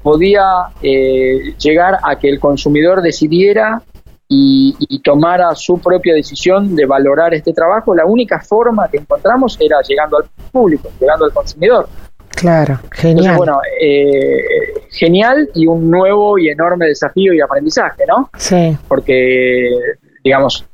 podía 0.03 0.45
eh, 0.83 1.55
llegar 1.59 1.99
a 2.03 2.19
que 2.19 2.29
el 2.31 2.41
consumidor 2.41 3.03
decidiera 3.03 3.83
y, 4.29 4.75
y 4.79 5.01
tomara 5.01 5.55
su 5.55 5.79
propia 5.79 6.15
decisión 6.15 6.75
de 6.75 6.87
valorar 6.87 7.35
este 7.35 7.53
trabajo, 7.53 7.95
la 7.95 8.07
única 8.07 8.41
forma 8.41 8.89
que 8.89 8.97
encontramos 8.97 9.59
era 9.61 9.77
llegando 9.87 10.17
al 10.17 10.25
público, 10.51 10.89
llegando 10.99 11.27
al 11.27 11.33
consumidor. 11.33 11.89
Claro, 12.31 12.79
Entonces, 12.85 13.01
genial. 13.01 13.37
bueno, 13.37 13.61
eh, 13.81 14.45
genial 14.91 15.49
y 15.55 15.67
un 15.67 15.91
nuevo 15.91 16.39
y 16.39 16.49
enorme 16.49 16.87
desafío 16.87 17.33
y 17.35 17.41
aprendizaje, 17.41 18.05
¿no? 18.09 18.31
Sí, 18.37 18.77
Porque, 18.89 19.71
digamos, 20.25 20.65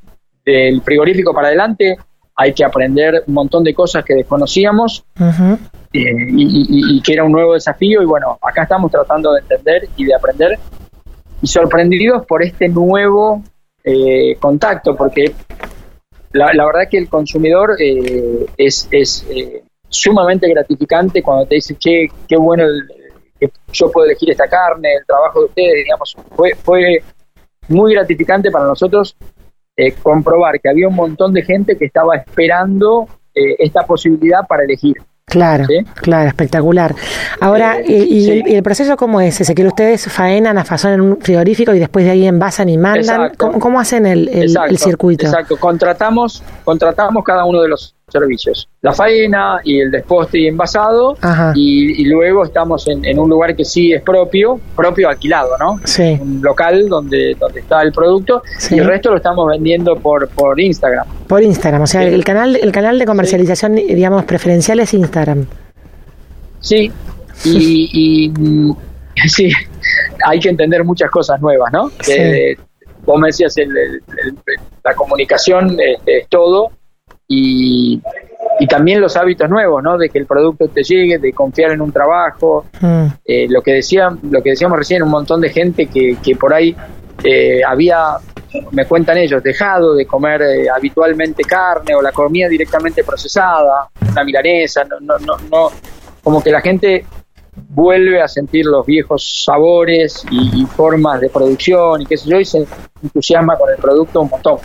del 0.45 0.81
frigorífico 0.83 1.35
para 1.35 1.49
adelante 1.49 1.97
hay 2.37 2.53
que 2.53 2.65
aprender 2.65 3.25
un 3.27 3.35
montón 3.35 3.65
de 3.65 3.75
cosas 3.75 4.05
que 4.05 4.15
desconocíamos 4.15 5.05
ujú, 5.95 6.27
y, 6.39 7.03
que 7.03 7.13
era 7.13 7.25
un 7.25 7.33
nuevo 7.33 7.55
desafío 7.55 8.03
y 8.03 8.07
bueno, 8.07 8.39
acá 8.41 8.63
estamos 8.63 8.91
tratando 8.91 9.33
de 9.33 9.41
entender 9.41 9.89
y 9.97 10.05
de 10.05 10.15
aprender 10.15 10.59
y 11.43 11.47
sorprendidos 11.47 12.25
por 12.25 12.43
este 12.43 12.69
nuevo 12.69 13.43
eh, 13.85 14.37
contacto, 14.39 14.97
porque 14.97 15.35
la, 16.33 16.55
la, 16.55 16.65
verdad 16.65 16.83
que 16.89 16.99
el 16.99 17.09
consumidor 17.09 17.77
eh, 17.81 18.47
es, 18.57 18.89
es 18.93 19.27
eh, 19.29 19.65
sumamente 19.89 20.49
gratificante 20.49 21.21
cuando 21.21 21.47
te 21.47 21.57
dice, 21.57 21.75
che, 21.77 22.09
qué 22.29 22.37
bueno 22.37 22.65
que 23.39 23.51
yo 23.73 23.91
puedo 23.91 24.07
elegir 24.07 24.31
esta 24.31 24.47
carne, 24.47 24.95
el 24.95 25.05
trabajo 25.05 25.41
de 25.41 25.47
ustedes, 25.47 25.85
digamos, 25.85 26.17
fue, 26.37 26.55
fue 26.55 27.03
muy 27.69 27.93
gratificante 27.93 28.51
para 28.51 28.67
nosotros 28.67 29.17
comprobar 30.01 30.61
que 30.61 30.69
había 30.69 30.87
un 30.87 30.95
montón 30.95 31.33
de 31.33 31.43
gente 31.43 31.77
que 31.77 31.87
estaba 31.87 32.15
esperando 32.15 33.09
esta 33.35 33.83
posibilidad 33.85 34.47
para 34.47 34.63
elegir. 34.63 34.97
Claro, 35.25 35.67
claro, 35.95 36.29
espectacular. 36.29 36.95
Ahora, 37.41 37.79
eh, 37.79 38.07
¿y, 38.09 38.55
el, 38.55 38.63
proceso 38.63 38.97
cómo 38.97 39.21
es? 39.21 39.37
¿Se 39.37 39.55
que 39.55 39.67
ustedes 39.67 40.07
faenan, 40.13 40.59
afazonan 40.59 40.95
en 40.97 41.01
un 41.01 41.21
frigorífico 41.21 41.73
y 41.73 41.79
después 41.79 42.05
de 42.05 42.11
ahí 42.11 42.27
envasan 42.27 42.69
y 42.69 42.77
mandan? 42.77 43.33
¿Cómo, 43.37 43.81
hacen 43.81 44.05
el, 44.05 44.29
el, 44.29 44.79
circuito? 44.79 45.27
Exacto, 45.27 45.57
contratamos, 45.57 46.43
contratamos 46.65 47.25
cada 47.25 47.45
uno 47.45 47.63
de 47.63 47.69
los 47.69 47.95
servicios. 48.13 48.69
La 48.83 48.93
faena 48.93 49.61
y 49.65 49.81
el 49.81 49.91
desposte 49.91 50.39
y 50.39 50.47
envasado 50.47 51.17
y, 51.55 52.05
luego 52.05 52.45
estamos 52.45 52.87
en, 52.89 53.19
un 53.19 53.31
lugar 53.31 53.57
que 53.57 53.65
sí 53.65 53.93
es 53.93 54.03
propio, 54.03 54.61
propio 54.77 55.09
alquilado, 55.09 55.57
¿no? 55.59 55.81
Sí. 55.85 56.19
Un 56.21 56.41
local 56.43 56.89
donde, 56.89 57.35
donde 57.39 57.61
está 57.61 57.83
el 57.83 57.93
producto 57.93 58.43
y 58.71 58.79
el 58.79 58.85
resto 58.85 59.11
lo 59.11 59.17
estamos 59.17 59.49
vendiendo 59.49 59.97
por, 59.97 60.29
por 60.29 60.61
Instagram. 60.61 61.07
Por 61.27 61.43
Instagram, 61.43 61.83
o 61.83 61.87
sea, 61.87 62.03
el 62.03 62.25
canal 62.25 62.57
el 62.57 62.73
canal 62.73 62.99
de 62.99 63.07
comercialización, 63.07 63.75
digamos, 63.75 64.25
preferencial 64.25 64.81
es 64.81 64.95
Instagram. 64.95 65.47
Sí, 66.61 66.93
y, 67.45 68.33
sí, 69.27 69.51
hay 70.25 70.39
que 70.39 70.49
entender 70.49 70.85
muchas 70.85 71.11
cosas 71.11 71.41
nuevas, 71.41 71.73
¿no? 71.73 71.91
Eh, 72.09 72.57
vos 73.05 73.21
me 73.21 73.29
decías, 73.29 73.55
la 74.85 74.95
comunicación 74.95 75.77
es 76.07 76.29
todo, 76.29 76.71
y, 77.33 78.03
también 78.69 79.01
los 79.01 79.17
hábitos 79.17 79.51
nuevos, 79.51 79.83
¿no? 79.83 79.99
De 79.99 80.09
que 80.09 80.21
el 80.21 80.27
producto 80.27 80.69
te 80.69 80.85
llegue, 80.85 81.19
de 81.19 81.33
confiar 81.33 81.73
en 81.73 81.81
un 81.81 81.91
trabajo. 81.91 82.65
Mm. 82.81 83.07
Eh, 83.25 83.47
lo 83.51 83.61
que 83.61 83.73
decía, 83.75 84.17
lo 84.31 84.41
que 84.41 84.51
decíamos 84.51 84.79
recién, 84.79 85.03
un 85.03 85.11
montón 85.11 85.41
de 85.41 85.51
gente 85.51 85.87
que, 85.87 86.17
que 86.23 86.37
por 86.37 86.55
ahí 86.55 86.75
eh, 87.25 87.61
había, 87.67 88.19
me 88.71 88.85
cuentan 88.87 89.19
ellos, 89.19 89.43
dejado 89.43 89.95
de 89.95 90.07
comer 90.07 90.43
eh, 90.43 90.71
habitualmente 90.71 91.43
carne 91.43 91.95
o 91.95 92.03
la 92.03 92.13
comida 92.13 92.49
directamente 92.49 93.03
procesada, 93.03 93.89
una 94.11 94.25
milanesa, 94.25 94.85
no, 94.85 95.01
no, 95.01 95.19
no, 95.19 95.37
no, 95.51 95.71
como 96.23 96.43
que 96.43 96.51
la 96.51 96.61
gente 96.61 97.05
vuelve 97.75 98.21
a 98.21 98.29
sentir 98.29 98.67
los 98.67 98.85
viejos 98.85 99.45
sabores 99.45 100.25
y, 100.31 100.63
y 100.63 100.67
formas 100.67 101.21
de 101.21 101.31
producción 101.31 102.03
y 102.03 102.07
qué 102.07 102.17
sé 102.17 102.29
yo, 102.29 102.41
y 102.41 102.45
se 102.45 102.67
entusiasma 103.03 103.57
con 103.57 103.71
el 103.71 103.77
producto 103.77 104.21
un 104.21 104.29
montón. 104.29 104.59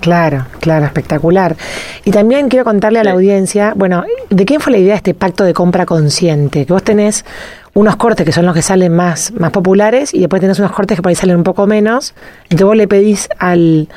Claro, 0.00 0.46
claro, 0.60 0.84
espectacular. 0.84 1.56
Y 2.04 2.10
también 2.10 2.48
quiero 2.48 2.64
contarle 2.64 2.98
a 2.98 3.04
la 3.04 3.12
audiencia, 3.12 3.72
bueno, 3.74 4.04
¿de 4.28 4.44
quién 4.44 4.60
fue 4.60 4.72
la 4.72 4.78
idea 4.78 4.92
de 4.92 4.96
este 4.96 5.14
pacto 5.14 5.44
de 5.44 5.54
compra 5.54 5.86
consciente? 5.86 6.66
Que 6.66 6.72
vos 6.72 6.82
tenés 6.82 7.24
unos 7.72 7.96
cortes 7.96 8.26
que 8.26 8.32
son 8.32 8.44
los 8.44 8.54
que 8.54 8.62
salen 8.62 8.94
más, 8.94 9.32
más 9.32 9.50
populares 9.50 10.12
y 10.12 10.20
después 10.20 10.40
tenés 10.40 10.58
unos 10.58 10.72
cortes 10.72 10.96
que 10.96 11.02
por 11.02 11.10
ahí 11.10 11.14
salen 11.14 11.36
un 11.36 11.42
poco 11.42 11.66
menos. 11.66 12.14
Entonces 12.44 12.66
vos 12.66 12.76
le 12.76 12.88
pedís 12.88 13.28
al... 13.38 13.88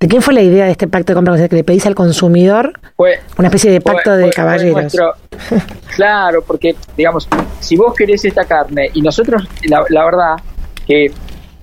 ¿De 0.00 0.08
quién 0.08 0.22
fue 0.22 0.32
la 0.32 0.40
idea 0.40 0.64
de 0.64 0.70
este 0.72 0.88
pacto 0.88 1.12
de 1.12 1.14
compra? 1.14 1.48
Que 1.48 1.56
le 1.56 1.62
pedís 1.62 1.84
al 1.84 1.94
consumidor 1.94 2.80
una 2.96 3.48
especie 3.48 3.70
de 3.70 3.82
pacto 3.82 4.16
de 4.16 4.30
caballeros. 4.30 4.96
claro, 5.94 6.42
porque, 6.42 6.74
digamos, 6.96 7.28
si 7.60 7.76
vos 7.76 7.94
querés 7.94 8.24
esta 8.24 8.44
carne 8.44 8.90
y 8.94 9.02
nosotros, 9.02 9.46
la, 9.64 9.84
la 9.90 10.04
verdad, 10.06 10.36
que 10.86 11.12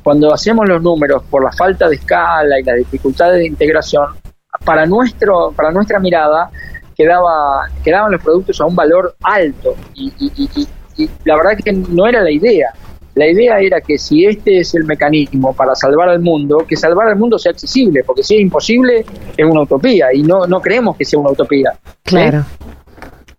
cuando 0.04 0.32
hacemos 0.32 0.70
los 0.70 0.82
números 0.84 1.24
por 1.30 1.44
la 1.44 1.52
falta 1.52 1.90
de 1.90 1.96
escala 1.96 2.60
y 2.60 2.64
las 2.64 2.78
dificultades 2.78 3.40
de 3.40 3.48
integración, 3.48 4.06
para, 4.64 4.86
nuestro, 4.86 5.52
para 5.52 5.72
nuestra 5.72 6.00
mirada 6.00 6.50
quedaba, 6.96 7.68
quedaban 7.84 8.12
los 8.12 8.22
productos 8.22 8.62
a 8.62 8.66
un 8.66 8.76
valor 8.76 9.16
alto 9.24 9.76
y, 9.96 10.68
la 11.26 11.36
verdad 11.36 11.58
que 11.64 11.74
no 11.74 12.08
era 12.08 12.22
la 12.22 12.32
idea. 12.32 12.74
La 13.18 13.28
idea 13.28 13.60
era 13.60 13.82
que 13.82 13.98
si 13.98 14.26
este 14.26 14.60
es 14.60 14.76
el 14.76 14.86
mecanismo 14.86 15.52
para 15.52 15.74
salvar 15.74 16.08
al 16.08 16.20
mundo, 16.20 16.60
que 16.68 16.76
salvar 16.76 17.08
al 17.08 17.16
mundo 17.16 17.40
sea 17.40 17.52
accesible, 17.52 18.04
porque 18.04 18.22
si 18.22 18.36
es 18.36 18.42
imposible 18.42 19.04
es 19.36 19.46
una 19.46 19.62
utopía 19.62 20.14
y 20.14 20.22
no, 20.22 20.46
no 20.46 20.62
creemos 20.62 20.96
que 20.96 21.04
sea 21.04 21.20
una 21.20 21.32
utopía. 21.32 21.74
Claro. 22.04 22.46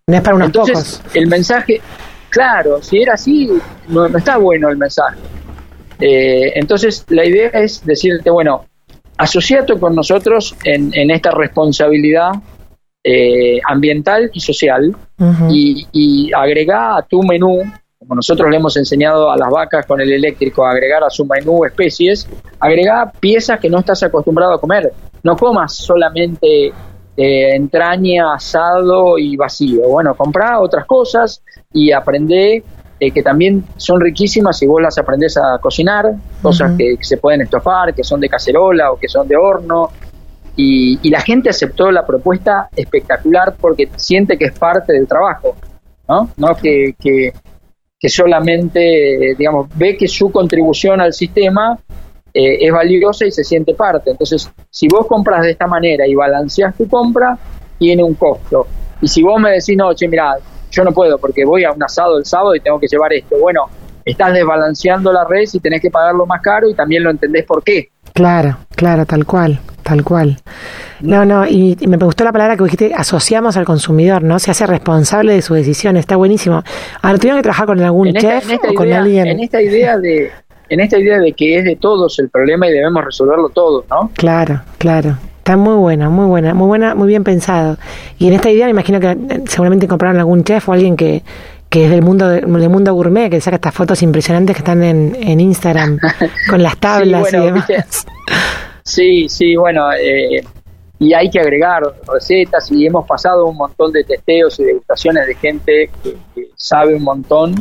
No 0.08 0.16
es 0.16 0.20
para 0.20 0.34
unos 0.34 0.46
Entonces, 0.46 1.00
el 1.14 1.28
mensaje, 1.28 1.80
claro, 2.28 2.82
si 2.82 3.00
era 3.00 3.14
así, 3.14 3.48
no, 3.86 4.08
no 4.08 4.18
está 4.18 4.36
bueno 4.36 4.68
el 4.68 4.78
mensaje. 4.78 5.16
Eh, 6.00 6.54
entonces, 6.56 7.04
la 7.10 7.24
idea 7.24 7.50
es 7.50 7.86
decirte, 7.86 8.30
bueno, 8.30 8.64
asociate 9.16 9.78
con 9.78 9.94
nosotros 9.94 10.56
en, 10.64 10.92
esta 11.08 11.30
responsabilidad 11.30 12.32
eh, 13.04 13.60
ambiental 13.64 14.28
y 14.32 14.40
social 14.40 14.96
y, 15.48 15.86
y 15.92 16.32
agrega 16.32 16.96
a 16.96 17.02
tu 17.02 17.22
menú, 17.22 17.62
como 18.08 18.16
nosotros 18.16 18.48
le 18.48 18.56
hemos 18.56 18.74
enseñado 18.78 19.30
a 19.30 19.36
las 19.36 19.50
vacas 19.50 19.84
con 19.84 20.00
el 20.00 20.10
eléctrico 20.10 20.64
a 20.64 20.70
agregar 20.70 21.04
a 21.04 21.10
su 21.10 21.26
menú 21.26 21.66
especies, 21.66 22.26
agrega 22.58 23.12
piezas 23.20 23.60
que 23.60 23.68
no 23.68 23.80
estás 23.80 24.02
acostumbrado 24.02 24.54
a 24.54 24.60
comer. 24.60 24.94
No 25.22 25.36
comas 25.36 25.74
solamente 25.74 26.68
eh, 26.68 27.54
entraña, 27.54 28.32
asado 28.32 29.18
y 29.18 29.36
vacío. 29.36 29.86
Bueno, 29.88 30.14
comprá 30.14 30.58
otras 30.58 30.86
cosas 30.86 31.42
y 31.70 31.92
aprende 31.92 32.64
eh, 32.98 33.10
que 33.10 33.22
también 33.22 33.62
son 33.76 34.00
riquísimas 34.00 34.58
si 34.58 34.66
vos 34.66 34.80
las 34.80 34.96
aprendés 34.96 35.36
a 35.36 35.58
cocinar, 35.58 36.10
cosas 36.40 36.78
que, 36.78 36.96
se 37.02 37.18
pueden 37.18 37.42
estofar, 37.42 37.92
que 37.92 38.04
son 38.04 38.20
de 38.20 38.30
cacerola 38.30 38.90
o 38.90 38.98
que 38.98 39.08
son 39.08 39.28
de 39.28 39.36
horno. 39.36 39.90
Y, 40.56 41.10
la 41.10 41.20
gente 41.20 41.50
aceptó 41.50 41.90
la 41.90 42.06
propuesta 42.06 42.70
espectacular 42.74 43.54
porque 43.60 43.90
siente 43.96 44.38
que 44.38 44.46
es 44.46 44.58
parte 44.58 44.94
del 44.94 45.06
trabajo, 45.06 45.56
¿no? 46.08 46.30
no 46.38 46.56
que, 46.56 46.94
que, 46.98 47.34
solamente, 48.06 49.34
digamos, 49.36 49.68
ve 49.74 49.96
que 49.96 50.06
su 50.06 50.30
contribución 50.30 51.00
al 51.00 51.12
sistema 51.12 51.78
eh, 52.32 52.58
es 52.60 52.72
valiosa 52.72 53.26
y 53.26 53.32
se 53.32 53.42
siente 53.42 53.74
parte. 53.74 54.10
Entonces, 54.10 54.50
si 54.70 54.86
vos 54.88 55.06
compras 55.06 55.42
de 55.42 55.50
esta 55.50 55.66
manera 55.66 56.06
y 56.06 56.14
balanceas 56.14 56.76
tu 56.76 56.86
compra, 56.88 57.36
tiene 57.78 58.04
un 58.04 58.14
costo. 58.14 58.66
Y 59.00 59.08
si 59.08 59.22
vos 59.22 59.40
me 59.40 59.52
decís, 59.52 59.76
no, 59.76 59.92
che, 59.94 60.06
mira, 60.06 60.36
yo 60.70 60.84
no 60.84 60.92
puedo 60.92 61.18
porque 61.18 61.44
voy 61.44 61.64
a 61.64 61.72
un 61.72 61.82
asado 61.82 62.18
el 62.18 62.24
sábado 62.24 62.54
y 62.54 62.60
tengo 62.60 62.78
que 62.78 62.86
llevar 62.86 63.12
esto. 63.12 63.36
Bueno, 63.38 63.66
estás 64.04 64.32
desbalanceando 64.32 65.12
la 65.12 65.24
red 65.24 65.48
y 65.52 65.60
tenés 65.60 65.80
que 65.80 65.90
pagarlo 65.90 66.26
más 66.26 66.40
caro 66.42 66.68
y 66.68 66.74
también 66.74 67.02
lo 67.02 67.10
entendés 67.10 67.44
por 67.44 67.62
qué. 67.62 67.90
Claro, 68.18 68.56
claro, 68.74 69.06
tal 69.06 69.24
cual, 69.24 69.60
tal 69.84 70.02
cual. 70.02 70.38
No, 70.98 71.24
no, 71.24 71.46
y, 71.46 71.76
me 71.86 71.96
gustó 71.98 72.24
la 72.24 72.32
palabra 72.32 72.56
que 72.56 72.64
dijiste, 72.64 72.92
asociamos 72.92 73.56
al 73.56 73.64
consumidor, 73.64 74.24
¿no? 74.24 74.40
Se 74.40 74.50
hace 74.50 74.66
responsable 74.66 75.34
de 75.34 75.40
su 75.40 75.54
decisión, 75.54 75.96
está 75.96 76.16
buenísimo. 76.16 76.64
Ahora, 77.00 77.16
¿tuvieron 77.18 77.38
que 77.38 77.44
trabajar 77.44 77.66
con 77.66 77.80
algún 77.80 78.12
chef 78.14 78.50
o 78.68 78.74
con 78.74 78.92
alguien? 78.92 79.28
En 79.28 79.38
esta 79.38 79.62
idea 79.62 79.96
de 79.98 80.32
en 80.68 80.80
esta 80.80 80.98
idea 80.98 81.20
de 81.20 81.32
que 81.32 81.58
es 81.58 81.64
de 81.64 81.76
todos 81.76 82.18
el 82.18 82.28
problema 82.28 82.66
y 82.66 82.72
debemos 82.72 83.04
resolverlo 83.04 83.50
todos, 83.50 83.84
¿no? 83.88 84.10
Claro, 84.14 84.62
claro. 84.78 85.16
Está 85.38 85.56
muy 85.56 85.76
buena, 85.76 86.10
muy 86.10 86.26
buena, 86.26 86.54
muy 86.54 86.66
buena, 86.66 86.96
muy 86.96 87.06
bien 87.06 87.22
pensado. 87.22 87.78
Y 88.18 88.26
en 88.26 88.32
esta 88.32 88.50
idea 88.50 88.64
me 88.64 88.72
imagino 88.72 88.98
que 88.98 89.12
eh, 89.12 89.42
seguramente 89.46 89.86
compraron 89.86 90.18
algún 90.18 90.42
chef 90.42 90.68
o 90.68 90.72
alguien 90.72 90.96
que, 90.96 91.22
que 91.70 91.84
es 91.84 91.90
del 91.90 92.02
mundo 92.02 92.28
del 92.28 92.46
mundo 92.46 92.94
gourmet, 92.94 93.30
que 93.30 93.40
saca 93.40 93.56
estas 93.56 93.74
fotos 93.74 94.02
impresionantes 94.02 94.56
que 94.56 94.60
están 94.60 94.82
en, 94.82 95.16
en 95.20 95.40
Instagram 95.40 95.98
con 96.50 96.62
las 96.62 96.78
tablas 96.78 97.32
y 97.32 97.36
demás. 97.36 97.66
Sí, 98.82 99.28
sí, 99.28 99.54
bueno, 99.56 99.92
eh, 99.92 100.42
y 100.98 101.12
hay 101.12 101.30
que 101.30 101.40
agregar 101.40 101.82
recetas 102.12 102.70
y 102.72 102.86
hemos 102.86 103.06
pasado 103.06 103.46
un 103.46 103.56
montón 103.56 103.92
de 103.92 104.02
testeos 104.04 104.58
y 104.60 104.64
degustaciones 104.64 105.26
de 105.26 105.34
gente 105.34 105.90
que, 106.02 106.16
sabe 106.56 106.94
un 106.94 107.04
montón 107.04 107.54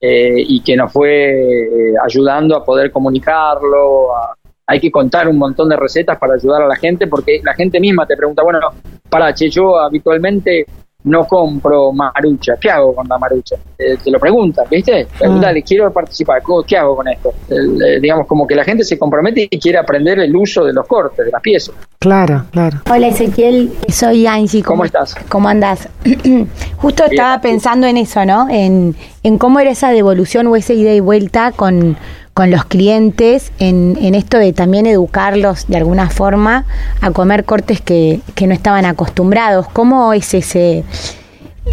eh, 0.00 0.36
y 0.36 0.60
que 0.62 0.76
nos 0.76 0.92
fue 0.92 1.94
ayudando 2.04 2.56
a 2.56 2.64
poder 2.64 2.90
comunicarlo, 2.90 4.16
a, 4.16 4.34
hay 4.66 4.80
que 4.80 4.90
contar 4.90 5.28
un 5.28 5.36
montón 5.36 5.68
de 5.68 5.76
recetas 5.76 6.18
para 6.18 6.34
ayudar 6.34 6.62
a 6.62 6.66
la 6.66 6.76
gente, 6.76 7.06
porque 7.06 7.40
la 7.42 7.54
gente 7.54 7.80
misma 7.80 8.06
te 8.06 8.16
pregunta, 8.16 8.42
bueno, 8.42 8.60
para, 9.08 9.34
che, 9.34 9.50
yo 9.50 9.78
habitualmente 9.78 10.66
no 11.04 11.26
compro 11.26 11.92
marucha, 11.92 12.54
¿qué 12.60 12.70
hago 12.70 12.94
con 12.94 13.06
la 13.06 13.18
marucha? 13.18 13.56
Eh, 13.78 13.96
te 14.02 14.10
lo 14.10 14.18
preguntan, 14.18 14.64
¿viste? 14.70 15.06
Mm. 15.22 15.40
quiero 15.66 15.92
participar, 15.92 16.42
¿qué 16.66 16.76
hago 16.78 16.96
con 16.96 17.08
esto? 17.08 17.32
Eh, 17.50 18.00
digamos, 18.00 18.26
como 18.26 18.46
que 18.46 18.54
la 18.54 18.64
gente 18.64 18.84
se 18.84 18.98
compromete 18.98 19.46
y 19.50 19.58
quiere 19.58 19.78
aprender 19.78 20.18
el 20.20 20.34
uso 20.34 20.64
de 20.64 20.72
los 20.72 20.86
cortes, 20.86 21.26
de 21.26 21.30
las 21.30 21.42
piezas. 21.42 21.74
Claro, 21.98 22.44
claro. 22.50 22.78
Hola 22.90 23.08
Ezequiel, 23.08 23.72
soy 23.88 24.26
Angie. 24.26 24.62
¿Cómo, 24.62 24.84
estás? 24.84 25.14
¿Cómo 25.28 25.48
andás? 25.48 25.88
Justo 26.76 27.04
estaba 27.04 27.40
pensando 27.40 27.86
en 27.86 27.98
eso, 27.98 28.24
¿no? 28.24 28.48
En, 28.48 28.96
en 29.22 29.38
cómo 29.38 29.60
era 29.60 29.70
esa 29.70 29.90
devolución 29.90 30.46
o 30.46 30.56
esa 30.56 30.72
ida 30.72 30.92
y 30.92 31.00
vuelta 31.00 31.52
con 31.52 31.96
con 32.34 32.50
los 32.50 32.64
clientes 32.64 33.52
en, 33.60 33.96
en, 34.00 34.14
esto 34.16 34.38
de 34.38 34.52
también 34.52 34.86
educarlos 34.86 35.68
de 35.68 35.76
alguna 35.76 36.10
forma 36.10 36.66
a 37.00 37.12
comer 37.12 37.44
cortes 37.44 37.80
que, 37.80 38.20
que 38.34 38.48
no 38.48 38.54
estaban 38.54 38.84
acostumbrados. 38.84 39.68
¿Cómo 39.68 40.12
es 40.12 40.34
ese, 40.34 40.84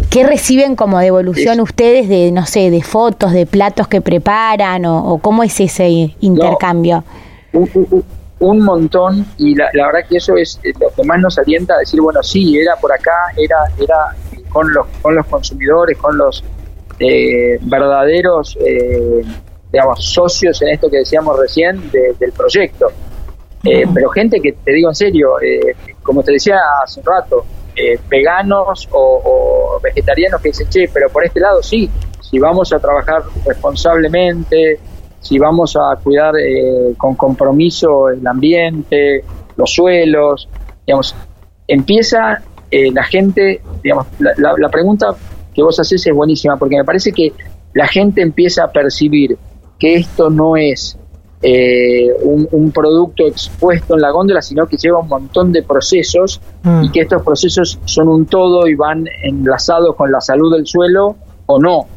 ¿Qué 0.08 0.24
reciben 0.24 0.74
como 0.74 0.98
devolución 0.98 1.60
ustedes 1.60 2.08
de, 2.08 2.32
no 2.32 2.46
sé, 2.46 2.70
de 2.70 2.82
fotos, 2.82 3.32
de 3.32 3.44
platos 3.44 3.88
que 3.88 4.00
preparan 4.00 4.86
o, 4.86 5.18
cómo 5.18 5.42
es 5.42 5.58
ese 5.60 6.14
intercambio? 6.20 7.04
un, 8.38 8.60
montón 8.60 9.26
y 9.38 9.54
la, 9.54 9.70
verdad 9.74 10.00
que 10.08 10.16
eso 10.16 10.36
es 10.36 10.58
eh, 10.64 10.72
lo 10.80 10.88
que 10.90 11.04
más 11.04 11.20
nos 11.20 11.38
alienta 11.38 11.74
a 11.74 11.78
decir, 11.78 12.00
bueno, 12.00 12.22
sí, 12.22 12.58
era 12.58 12.74
por 12.76 12.90
acá, 12.90 13.12
era, 13.36 13.56
era 13.78 14.16
con 14.48 14.72
los, 14.72 14.86
con 15.02 15.14
los 15.14 15.26
consumidores, 15.26 15.98
con 15.98 16.16
los 16.16 16.42
eh, 16.98 17.58
verdaderos 17.60 18.56
eh, 18.64 19.22
digamos, 19.72 20.04
socios 20.04 20.60
en 20.62 20.68
esto 20.68 20.90
que 20.90 20.98
decíamos 20.98 21.38
recién 21.38 21.90
del 21.90 22.32
proyecto. 22.32 22.88
pero 23.62 24.10
gente 24.10 24.40
que, 24.40 24.52
te 24.52 24.72
digo 24.72 24.88
en 24.90 24.94
serio, 24.94 25.30
como 26.02 26.22
te 26.22 26.32
decía 26.32 26.60
hace 26.82 27.00
un 27.00 27.06
rato, 27.06 27.44
veganos 28.08 28.88
o, 28.92 29.80
vegetarianos 29.82 30.40
que 30.40 30.50
dicen, 30.50 30.68
che, 30.68 30.88
pero 30.92 31.08
por 31.08 31.24
este 31.24 31.40
lado 31.40 31.62
sí, 31.62 31.88
si 32.20 32.38
vamos 32.38 32.72
a 32.72 32.78
trabajar 32.78 33.22
responsablemente, 33.46 34.78
si 35.22 35.38
vamos 35.38 35.76
a 35.76 35.96
cuidar 36.02 36.34
eh, 36.36 36.94
con 36.96 37.14
compromiso 37.14 38.08
el 38.08 38.26
ambiente, 38.26 39.24
los 39.56 39.72
suelos, 39.72 40.48
digamos, 40.86 41.14
empieza 41.68 42.42
eh, 42.70 42.90
la 42.92 43.04
gente, 43.04 43.60
digamos, 43.82 44.06
la, 44.18 44.68
pregunta 44.68 45.14
que 45.54 45.62
vos 45.62 45.78
haces 45.78 46.06
es 46.06 46.14
buenísima 46.14 46.56
porque 46.56 46.76
me 46.76 46.84
parece 46.84 47.12
que 47.12 47.32
la 47.74 47.86
gente 47.86 48.20
empieza 48.20 48.64
a 48.64 48.72
percibir 48.72 49.36
que 49.82 49.96
esto 49.96 50.30
no 50.30 50.56
es 50.56 50.96
eh, 51.42 52.06
un, 52.22 52.70
producto 52.70 53.26
expuesto 53.26 53.96
en 53.96 54.00
la 54.00 54.12
góndola, 54.12 54.40
sino 54.40 54.64
que 54.68 54.76
lleva 54.76 55.00
un 55.00 55.08
montón 55.08 55.50
de 55.50 55.64
procesos 55.64 56.40
mm. 56.62 56.84
y 56.84 56.92
que 56.92 57.00
estos 57.00 57.20
procesos 57.22 57.80
son 57.84 58.06
un 58.06 58.26
todo 58.26 58.68
y 58.68 58.76
van 58.76 59.08
enlazados 59.24 59.96
con 59.96 60.12
la 60.12 60.20
salud 60.20 60.54
del 60.54 60.68
suelo 60.68 61.16
o 61.46 61.58
no, 61.58 61.88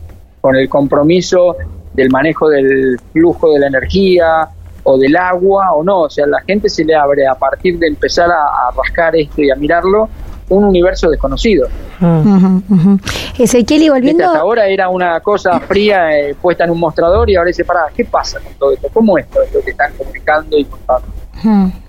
con 0.41 0.55
el 0.55 0.67
compromiso 0.67 1.57
del 1.93 2.09
manejo 2.09 2.49
del 2.49 2.99
flujo 3.13 3.53
de 3.53 3.59
la 3.59 3.67
energía 3.67 4.49
o 4.81 4.97
del 4.97 5.15
agua 5.15 5.73
o 5.73 5.83
no. 5.83 6.01
O 6.01 6.09
sea, 6.09 6.25
la 6.25 6.41
gente 6.41 6.69
se 6.69 6.83
le 6.83 6.95
abre 6.95 7.27
a 7.27 7.35
partir 7.35 7.77
de 7.77 7.85
empezar 7.85 8.31
a, 8.31 8.71
rascar 8.75 9.15
esto 9.15 9.43
y 9.43 9.51
a 9.51 9.55
mirarlo 9.55 10.09
un 10.49 10.63
universo 10.63 11.09
desconocido. 11.09 11.67
Uh 12.01 12.97
Ezequiel, 13.37 13.83
y 13.83 13.89
volviendo... 13.89 14.25
Hasta 14.25 14.39
ahora 14.39 14.67
era 14.67 14.89
una 14.89 15.19
cosa 15.19 15.59
fría 15.59 16.17
eh, 16.17 16.35
puesta 16.41 16.63
en 16.63 16.71
un 16.71 16.79
mostrador 16.79 17.29
y 17.29 17.35
ahora 17.35 17.49
dice, 17.49 17.65
para, 17.65 17.81
¿qué 17.95 18.05
pasa 18.05 18.39
con 18.39 18.53
todo 18.53 18.73
esto? 18.73 18.87
¿Cómo 18.93 19.17
esto 19.17 19.41
es 19.41 19.53
lo 19.53 19.61
que 19.61 19.71
están 19.71 19.93
comunicando 19.97 20.57
y 20.57 20.65
contando? 20.65 21.07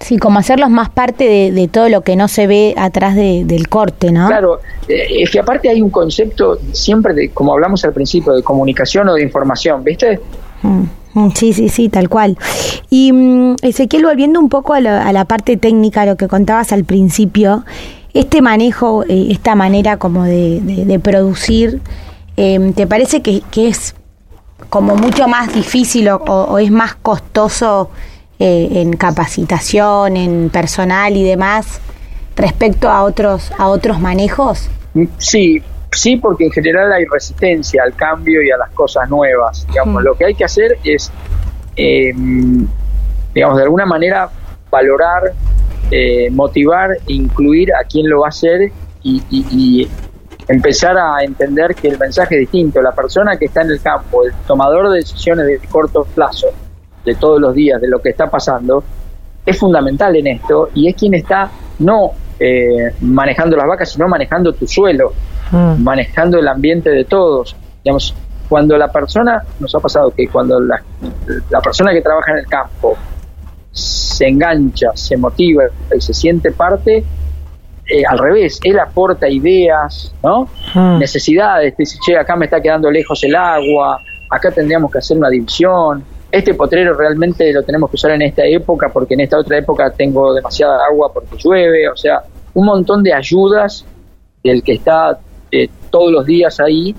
Sí, 0.00 0.18
como 0.18 0.38
hacerlos 0.38 0.70
más 0.70 0.90
parte 0.90 1.50
de, 1.50 1.68
todo 1.68 1.88
lo 1.88 2.02
que 2.02 2.16
no 2.16 2.28
se 2.28 2.46
ve 2.46 2.74
atrás 2.76 3.14
del 3.14 3.68
corte, 3.68 4.12
¿no? 4.12 4.26
Claro, 4.26 4.60
eh, 4.88 5.06
es 5.22 5.30
que 5.30 5.38
aparte 5.38 5.70
hay 5.70 5.80
un 5.80 5.88
concepto 5.88 6.58
siempre 6.72 7.14
de, 7.14 7.30
como 7.30 7.52
hablamos 7.52 7.84
al 7.84 7.92
principio, 7.92 8.32
de 8.34 8.42
comunicación 8.42 9.08
o 9.08 9.14
de 9.14 9.22
información, 9.22 9.82
¿viste? 9.82 10.20
Sí, 11.34 11.54
sí, 11.54 11.68
sí, 11.70 11.88
tal 11.88 12.08
cual. 12.08 12.36
Y 12.90 13.12
mm, 13.12 13.56
Ezequiel, 13.62 14.04
volviendo 14.04 14.38
un 14.38 14.48
poco 14.48 14.74
a, 14.74 14.80
la 14.80 15.24
parte 15.24 15.56
técnica, 15.56 16.04
lo 16.04 16.16
que 16.16 16.28
contabas 16.28 16.72
al 16.72 16.84
principio, 16.84 17.64
este 18.18 18.42
manejo, 18.42 19.04
eh, 19.04 19.28
esta 19.30 19.54
manera 19.54 19.96
como 19.96 20.24
de, 20.24 21.00
producir, 21.02 21.80
em, 22.36 22.72
¿te 22.72 22.86
parece 22.86 23.22
que, 23.22 23.42
es 23.56 23.94
como 24.70 24.96
mucho 24.96 25.28
más 25.28 25.52
difícil 25.54 26.08
o 26.08 26.58
es 26.58 26.70
más 26.70 26.94
costoso? 26.94 27.90
Eh, 28.38 28.82
en 28.82 28.92
capacitación, 28.92 30.14
en 30.18 30.50
personal 30.50 31.16
y 31.16 31.24
demás 31.24 31.80
respecto 32.36 32.90
a 32.90 33.02
otros 33.02 33.50
a 33.56 33.68
otros 33.68 33.98
manejos? 33.98 34.68
Sí, 35.16 35.62
sí, 35.90 36.16
porque 36.18 36.44
en 36.44 36.50
general 36.50 36.92
hay 36.92 37.06
resistencia 37.06 37.82
al 37.82 37.94
cambio 37.94 38.42
y 38.42 38.50
a 38.50 38.58
las 38.58 38.68
cosas 38.72 39.08
nuevas. 39.08 39.66
Digamos, 39.68 40.02
lo 40.02 40.14
que 40.16 40.26
hay 40.26 40.34
que 40.34 40.44
hacer 40.44 40.76
es, 40.84 41.10
em, 41.76 42.66
digamos, 43.32 43.56
de 43.56 43.62
alguna 43.62 43.86
manera 43.86 44.28
valorar, 44.70 45.32
eh, 45.90 46.30
motivar, 46.30 46.96
incluir 47.06 47.72
a 47.74 47.84
quien 47.84 48.08
lo 48.08 48.20
va 48.20 48.26
a 48.26 48.28
hacer 48.30 48.72
y, 49.02 49.22
y 49.30 49.88
empezar 50.48 50.96
a 50.96 51.22
entender 51.22 51.74
que 51.74 51.88
el 51.88 51.98
mensaje 51.98 52.36
es 52.36 52.40
distinto. 52.42 52.80
La 52.80 52.92
persona 52.92 53.36
que 53.36 53.46
está 53.46 53.62
en 53.62 53.70
el 53.70 53.80
campo, 53.80 54.24
el 54.24 54.32
tomador 54.46 54.90
de 54.90 54.98
decisiones 54.98 55.46
de 55.46 55.58
corto 55.68 56.04
plazo, 56.14 56.48
de 57.04 57.14
todos 57.14 57.40
los 57.40 57.54
días, 57.54 57.80
de 57.80 57.88
lo 57.88 58.00
que 58.00 58.10
está 58.10 58.28
pasando, 58.28 58.82
es 59.44 59.58
fundamental 59.58 60.14
en 60.16 60.26
esto 60.26 60.70
y 60.74 60.88
es 60.88 60.96
quien 60.96 61.14
está 61.14 61.50
no 61.78 62.10
eh, 62.38 62.92
manejando 63.00 63.56
las 63.56 63.66
vacas, 63.66 63.92
sino 63.92 64.08
manejando 64.08 64.52
tu 64.52 64.66
suelo, 64.66 65.12
mm. 65.52 65.82
manejando 65.82 66.38
el 66.38 66.48
ambiente 66.48 66.90
de 66.90 67.04
todos. 67.04 67.56
Digamos, 67.84 68.14
cuando 68.48 68.76
la 68.76 68.90
persona, 68.90 69.42
nos 69.60 69.74
ha 69.74 69.80
pasado 69.80 70.10
que 70.10 70.28
cuando 70.28 70.60
la, 70.60 70.82
la 71.50 71.60
persona 71.60 71.92
que 71.92 72.02
trabaja 72.02 72.32
en 72.32 72.38
el 72.38 72.46
campo 72.46 72.96
se 73.76 74.26
engancha, 74.26 74.90
se 74.94 75.16
motiva 75.16 75.64
y 75.94 76.00
se 76.00 76.14
siente 76.14 76.50
parte, 76.52 77.04
eh, 77.88 78.02
al 78.08 78.18
revés, 78.18 78.58
él 78.64 78.78
aporta 78.78 79.28
ideas, 79.28 80.12
¿no? 80.22 80.48
Mm. 80.74 80.98
Necesidades, 80.98 81.76
dice, 81.76 81.98
che, 82.04 82.16
acá 82.16 82.34
me 82.34 82.46
está 82.46 82.60
quedando 82.60 82.90
lejos 82.90 83.22
el 83.22 83.36
agua, 83.36 84.00
acá 84.30 84.50
tendríamos 84.50 84.90
que 84.90 84.98
hacer 84.98 85.16
una 85.16 85.28
división, 85.28 86.02
este 86.32 86.54
potrero 86.54 86.94
realmente 86.94 87.52
lo 87.52 87.62
tenemos 87.62 87.90
que 87.90 87.96
usar 87.96 88.10
en 88.12 88.22
esta 88.22 88.44
época 88.44 88.90
porque 88.92 89.14
en 89.14 89.20
esta 89.20 89.38
otra 89.38 89.58
época 89.58 89.90
tengo 89.90 90.34
demasiada 90.34 90.84
agua 90.86 91.12
porque 91.12 91.36
llueve, 91.38 91.88
o 91.88 91.96
sea, 91.96 92.22
un 92.54 92.66
montón 92.66 93.02
de 93.02 93.12
ayudas 93.12 93.84
del 94.42 94.62
que 94.62 94.72
está 94.72 95.18
eh, 95.52 95.68
todos 95.90 96.10
los 96.10 96.26
días 96.26 96.58
ahí 96.60 96.94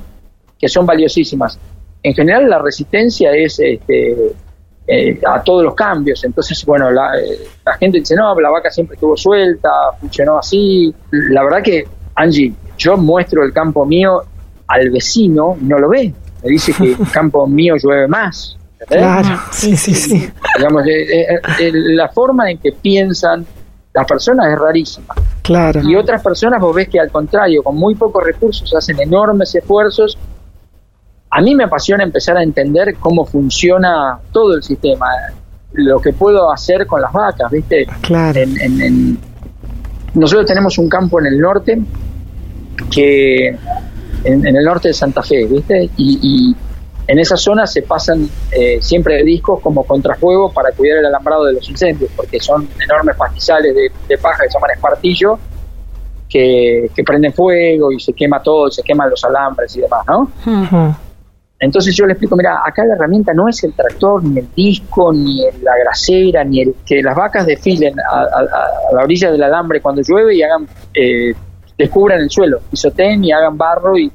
que 0.57 0.69
son 0.69 0.85
valiosísimas. 0.85 1.59
En 2.01 2.13
general 2.13 2.49
la 2.49 2.59
resistencia 2.59 3.31
es 3.33 3.59
este, 3.59 4.33
eh, 4.87 5.19
a 5.27 5.43
todos 5.43 5.63
los 5.63 5.75
cambios, 5.75 6.23
entonces 6.23 6.63
bueno, 6.65 6.89
la, 6.91 7.19
eh, 7.19 7.39
la 7.65 7.73
gente 7.73 7.99
dice, 7.99 8.15
no, 8.15 8.39
la 8.39 8.49
vaca 8.49 8.71
siempre 8.71 8.95
estuvo 8.95 9.17
suelta, 9.17 9.69
funcionó 9.99 10.37
así. 10.37 10.93
La 11.11 11.43
verdad 11.43 11.61
que, 11.61 11.85
Angie, 12.15 12.53
yo 12.77 12.97
muestro 12.97 13.43
el 13.43 13.51
campo 13.51 13.85
mío 13.85 14.23
al 14.67 14.89
vecino 14.89 15.57
no 15.61 15.79
lo 15.79 15.89
ve. 15.89 16.13
Me 16.43 16.49
dice 16.49 16.73
que 16.73 16.91
el 16.91 17.11
campo 17.11 17.47
mío 17.47 17.75
llueve 17.81 18.07
más. 18.07 18.57
Claro, 18.87 19.39
sí, 19.51 19.75
sí, 19.75 19.93
sí. 19.93 20.29
Digamos, 20.57 20.85
eh, 20.85 21.21
eh, 21.21 21.41
eh, 21.59 21.71
la 21.73 22.09
forma 22.09 22.49
en 22.49 22.59
que 22.59 22.71
piensan 22.73 23.45
las 23.93 24.05
personas 24.05 24.51
es 24.51 24.59
rarísima. 24.59 25.15
Claro. 25.41 25.81
Y 25.81 25.95
otras 25.95 26.21
personas 26.21 26.61
vos 26.61 26.75
ves 26.75 26.87
que 26.87 26.99
al 26.99 27.09
contrario, 27.09 27.63
con 27.63 27.75
muy 27.75 27.95
pocos 27.95 28.23
recursos 28.23 28.73
hacen 28.75 28.99
enormes 28.99 29.55
esfuerzos. 29.55 30.17
A 31.29 31.41
mí 31.41 31.55
me 31.55 31.65
apasiona 31.65 32.03
empezar 32.03 32.37
a 32.37 32.43
entender 32.43 32.95
cómo 32.99 33.25
funciona 33.25 34.17
todo 34.31 34.55
el 34.55 34.63
sistema, 34.63 35.07
lo 35.73 35.99
que 35.99 36.13
puedo 36.13 36.51
hacer 36.51 36.87
con 36.87 37.01
las 37.01 37.11
vacas, 37.11 37.51
¿viste? 37.51 37.85
Claro. 38.01 38.39
nosotros 40.13 40.45
tenemos 40.45 40.77
un 40.77 40.89
campo 40.89 41.19
en 41.19 41.27
el 41.27 41.39
norte 41.39 41.79
que 42.89 43.47
en, 44.23 44.47
el 44.47 44.63
norte 44.63 44.89
de 44.89 44.93
Santa 44.93 45.21
Fe, 45.21 45.45
¿viste? 45.45 45.89
y 45.97 46.55
en 47.07 47.19
esa 47.19 47.37
zona 47.37 47.65
se 47.65 47.83
pasan 47.83 48.29
eh, 48.51 48.79
siempre 48.81 49.23
discos 49.23 49.61
como 49.61 49.83
contrafuego 49.85 50.51
para 50.51 50.71
cuidar 50.73 50.97
el 50.97 51.05
alambrado 51.05 51.45
de 51.45 51.53
los 51.53 51.69
incendios, 51.69 52.11
porque 52.15 52.39
son 52.39 52.67
enormes 52.83 53.15
pastizales 53.15 53.73
de, 53.73 54.17
paja 54.17 54.43
que 54.43 54.49
se 54.49 54.53
llaman 54.55 54.71
espartillo, 54.71 55.39
que, 56.27 56.91
prenden 57.05 57.33
fuego 57.33 57.93
y 57.93 57.99
se 58.01 58.11
quema 58.11 58.43
todo, 58.43 58.69
se 58.69 58.83
queman 58.83 59.09
los 59.09 59.23
alambres 59.23 59.73
y 59.77 59.81
demás, 59.81 60.05
¿no? 60.05 60.29
Entonces 61.59 61.95
yo 61.95 62.05
le 62.05 62.13
explico, 62.13 62.35
mira, 62.35 62.61
acá 62.63 62.85
la 62.85 62.93
herramienta 62.93 63.33
no 63.33 63.49
es 63.49 63.63
el 63.63 63.73
tractor, 63.73 64.23
ni 64.23 64.39
el 64.39 64.47
disco, 64.55 65.11
ni 65.11 65.41
la 65.63 65.75
grasera, 65.77 66.43
ni 66.43 66.61
el 66.61 66.75
que 66.85 67.01
las 67.01 67.15
vacas 67.15 67.47
desfilen 67.47 67.95
a, 67.99 68.43
la 68.93 69.03
orilla 69.03 69.31
del 69.31 69.41
alambre 69.41 69.81
cuando 69.81 70.01
llueve 70.03 70.35
y 70.35 70.43
hagan, 70.43 70.67
eh, 70.93 71.33
descubran 71.77 72.19
el 72.19 72.29
suelo, 72.29 72.59
pisoteen 72.69 73.23
y 73.23 73.31
hagan 73.31 73.57
barro 73.57 73.97
y 73.97 74.11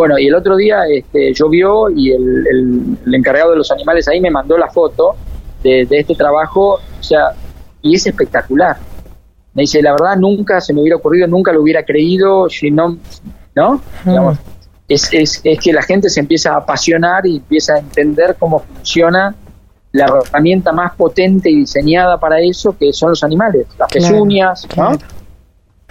bueno, 0.00 0.18
y 0.18 0.28
el 0.28 0.34
otro 0.34 0.56
día 0.56 0.84
este, 0.90 1.34
llovió 1.34 1.90
y 1.90 2.10
el, 2.10 2.96
encargado 3.12 3.50
de 3.50 3.58
los 3.58 3.70
animales 3.70 4.08
ahí 4.08 4.18
me 4.18 4.30
mandó 4.30 4.56
la 4.56 4.68
foto 4.68 5.14
de, 5.62 5.86
este 5.90 6.14
trabajo, 6.14 6.80
o 6.98 7.02
sea, 7.02 7.32
y 7.82 7.96
es 7.96 8.06
espectacular. 8.06 8.78
Me 9.52 9.64
dice, 9.64 9.82
la 9.82 9.92
verdad 9.92 10.16
nunca 10.16 10.60
se 10.62 10.72
me 10.72 10.80
hubiera 10.80 10.96
ocurrido, 10.96 11.26
nunca 11.26 11.52
lo 11.52 11.60
hubiera 11.60 11.84
creído, 11.84 12.48
si 12.48 12.70
no, 12.70 12.96
¿no? 13.54 13.74
Mm. 14.04 14.30
Es, 14.90 15.08
es, 15.12 15.40
es 15.44 15.58
que 15.60 15.72
la 15.72 15.82
gente 15.82 16.10
se 16.10 16.20
empieza 16.20 16.52
a 16.52 16.58
apasionar 16.58 17.24
y 17.24 17.36
empieza 17.36 17.74
a 17.74 17.78
entender 17.78 18.36
cómo 18.38 18.58
funciona 18.58 19.34
la 19.92 20.06
herramienta 20.06 20.72
más 20.72 20.94
potente 20.94 21.48
y 21.48 21.56
diseñada 21.56 22.18
para 22.18 22.40
eso, 22.40 22.76
que 22.76 22.92
son 22.92 23.10
los 23.10 23.22
animales, 23.24 23.66
las 23.78 23.90
pezuñas, 23.90 24.66
¿no? 24.76 24.92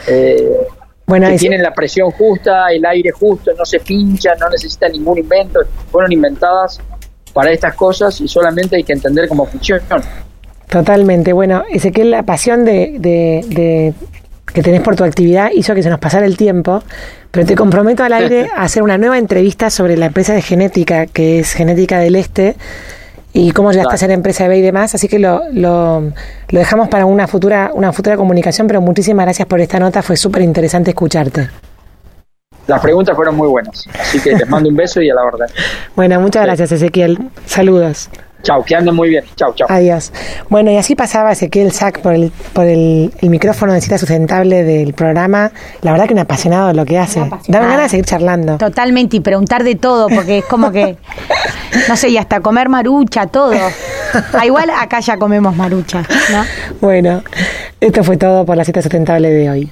Eh, 0.08 0.68
bueno, 1.06 1.28
que 1.30 1.38
tienen 1.38 1.64
la 1.64 1.74
presión 1.74 2.12
justa, 2.12 2.68
el 2.72 2.86
aire 2.86 3.12
justo, 3.12 3.52
no 3.58 3.66
se 3.66 3.80
pinchan, 3.80 4.38
no 4.38 4.50
necesitan 4.50 4.92
ningún 4.92 5.18
invento, 5.18 5.62
fueron 5.92 6.12
inventadas 6.12 6.80
para 7.34 7.52
estas 7.52 7.76
cosas 7.76 8.20
y 8.22 8.28
solamente 8.28 8.76
hay 8.76 8.84
que 8.84 8.94
entender 8.94 9.28
cómo 9.28 9.46
funcionan. 9.46 10.04
Totalmente, 10.70 11.34
bueno, 11.34 11.64
que 11.92 12.04
la 12.06 12.24
pasión 12.24 12.64
de, 12.64 12.98
de, 13.00 13.94
que 14.54 14.62
tenés 14.62 14.82
por 14.82 14.96
tu 14.96 15.04
actividad 15.04 15.50
hizo 15.54 15.74
que 15.76 15.84
se 15.84 15.90
nos 15.90 16.00
pasara 16.00 16.26
el 16.26 16.38
tiempo, 16.38 16.84
pero 17.32 17.46
te 17.46 17.56
comprometo 17.56 18.04
al 18.04 18.14
aire 18.14 18.50
a 18.56 18.64
hacer 18.64 18.84
una 18.84 18.98
nueva 18.98 19.18
entrevista 19.18 19.70
sobre 19.70 19.98
la 19.98 20.08
empresa 20.08 20.34
de 20.34 20.42
genética, 20.42 21.06
que 21.06 21.40
es 21.40 21.54
Genética 21.54 22.00
del 22.00 22.16
Este, 22.16 22.56
y 23.34 23.52
cómo 23.52 23.72
llegaste 23.72 23.96
a 23.96 23.98
ser 23.98 24.12
empresa 24.12 24.44
de 24.44 24.50
B 24.50 24.58
y 24.58 24.62
demás, 24.62 24.96
así 24.96 25.08
que 25.08 25.20
lo, 25.20 25.44
lo, 25.52 26.02
lo 26.02 26.60
dejamos 26.60 26.90
para 26.90 27.06
una 27.06 27.28
futura, 27.28 27.72
una 27.74 27.94
futura 27.94 28.18
comunicación, 28.18 28.68
pero 28.68 28.82
muchísimas 28.82 29.26
gracias 29.26 29.48
por 29.48 29.60
esta 29.60 29.80
nota, 29.80 30.02
fue 30.02 30.18
súper 30.18 30.42
interesante 30.42 30.92
escucharte. 30.92 31.50
Las 32.68 32.82
preguntas 32.82 33.16
fueron 33.16 33.36
muy 33.36 33.48
buenas, 33.48 33.88
así 34.00 34.20
que 34.20 34.32
les 34.36 34.48
mando 34.48 34.70
un 34.70 34.76
beso 34.76 35.02
y 35.02 35.10
a 35.10 35.16
la 35.16 35.24
orden. 35.24 35.48
Bueno, 35.96 36.20
muchas 36.20 36.46
gracias 36.46 36.72
Ezequiel, 36.72 37.18
saludos. 37.46 38.10
Chao, 38.42 38.64
que 38.64 38.76
anden 38.76 38.96
muy 38.96 39.10
bien. 39.10 39.24
Chao, 39.36 39.54
chao. 39.54 39.68
Adiós. 39.70 40.12
Bueno, 40.50 40.72
y 40.72 40.78
así 40.78 40.96
pasaba 40.96 41.32
Ezequiel 41.32 41.72
Sack 41.72 42.00
por 42.02 42.14
el, 42.14 42.32
por 42.54 42.66
el, 42.66 43.14
el 43.22 43.30
micrófono 43.30 43.74
de 43.74 43.82
cita 43.82 43.98
sustentable 43.98 44.64
del 44.64 44.94
programa. 44.94 45.52
La 45.82 45.92
verdad 45.92 46.08
que 46.08 46.14
un 46.14 46.20
apasionado 46.20 46.70
de 46.70 46.74
lo 46.74 46.86
que 46.86 46.98
hace. 46.98 47.20
Da 47.48 47.60
ganas 47.60 47.84
de 47.84 47.90
seguir 47.90 48.06
charlando. 48.06 48.58
Totalmente, 48.58 49.18
y 49.18 49.20
preguntar 49.20 49.64
de 49.64 49.76
todo, 49.76 50.08
porque 50.08 50.40
es 50.40 50.46
como 50.46 50.72
que, 50.72 50.98
no 51.88 51.96
sé, 51.98 52.10
y 52.10 52.18
hasta 52.18 52.40
comer 52.40 52.70
marucha, 52.70 53.28
todo. 53.28 53.54
Ah, 54.34 54.46
igual 54.46 54.70
acá 54.70 55.02
ya 55.02 55.18
comemos 55.18 55.56
marucha, 55.56 56.04
¿no? 56.32 56.44
Bueno, 56.82 57.22
esto 57.80 58.04
fue 58.04 58.18
todo 58.18 58.46
por 58.46 58.58
la 58.58 58.64
cita 58.64 58.82
sustentable 58.82 59.30
de 59.30 59.50
hoy. 59.50 59.72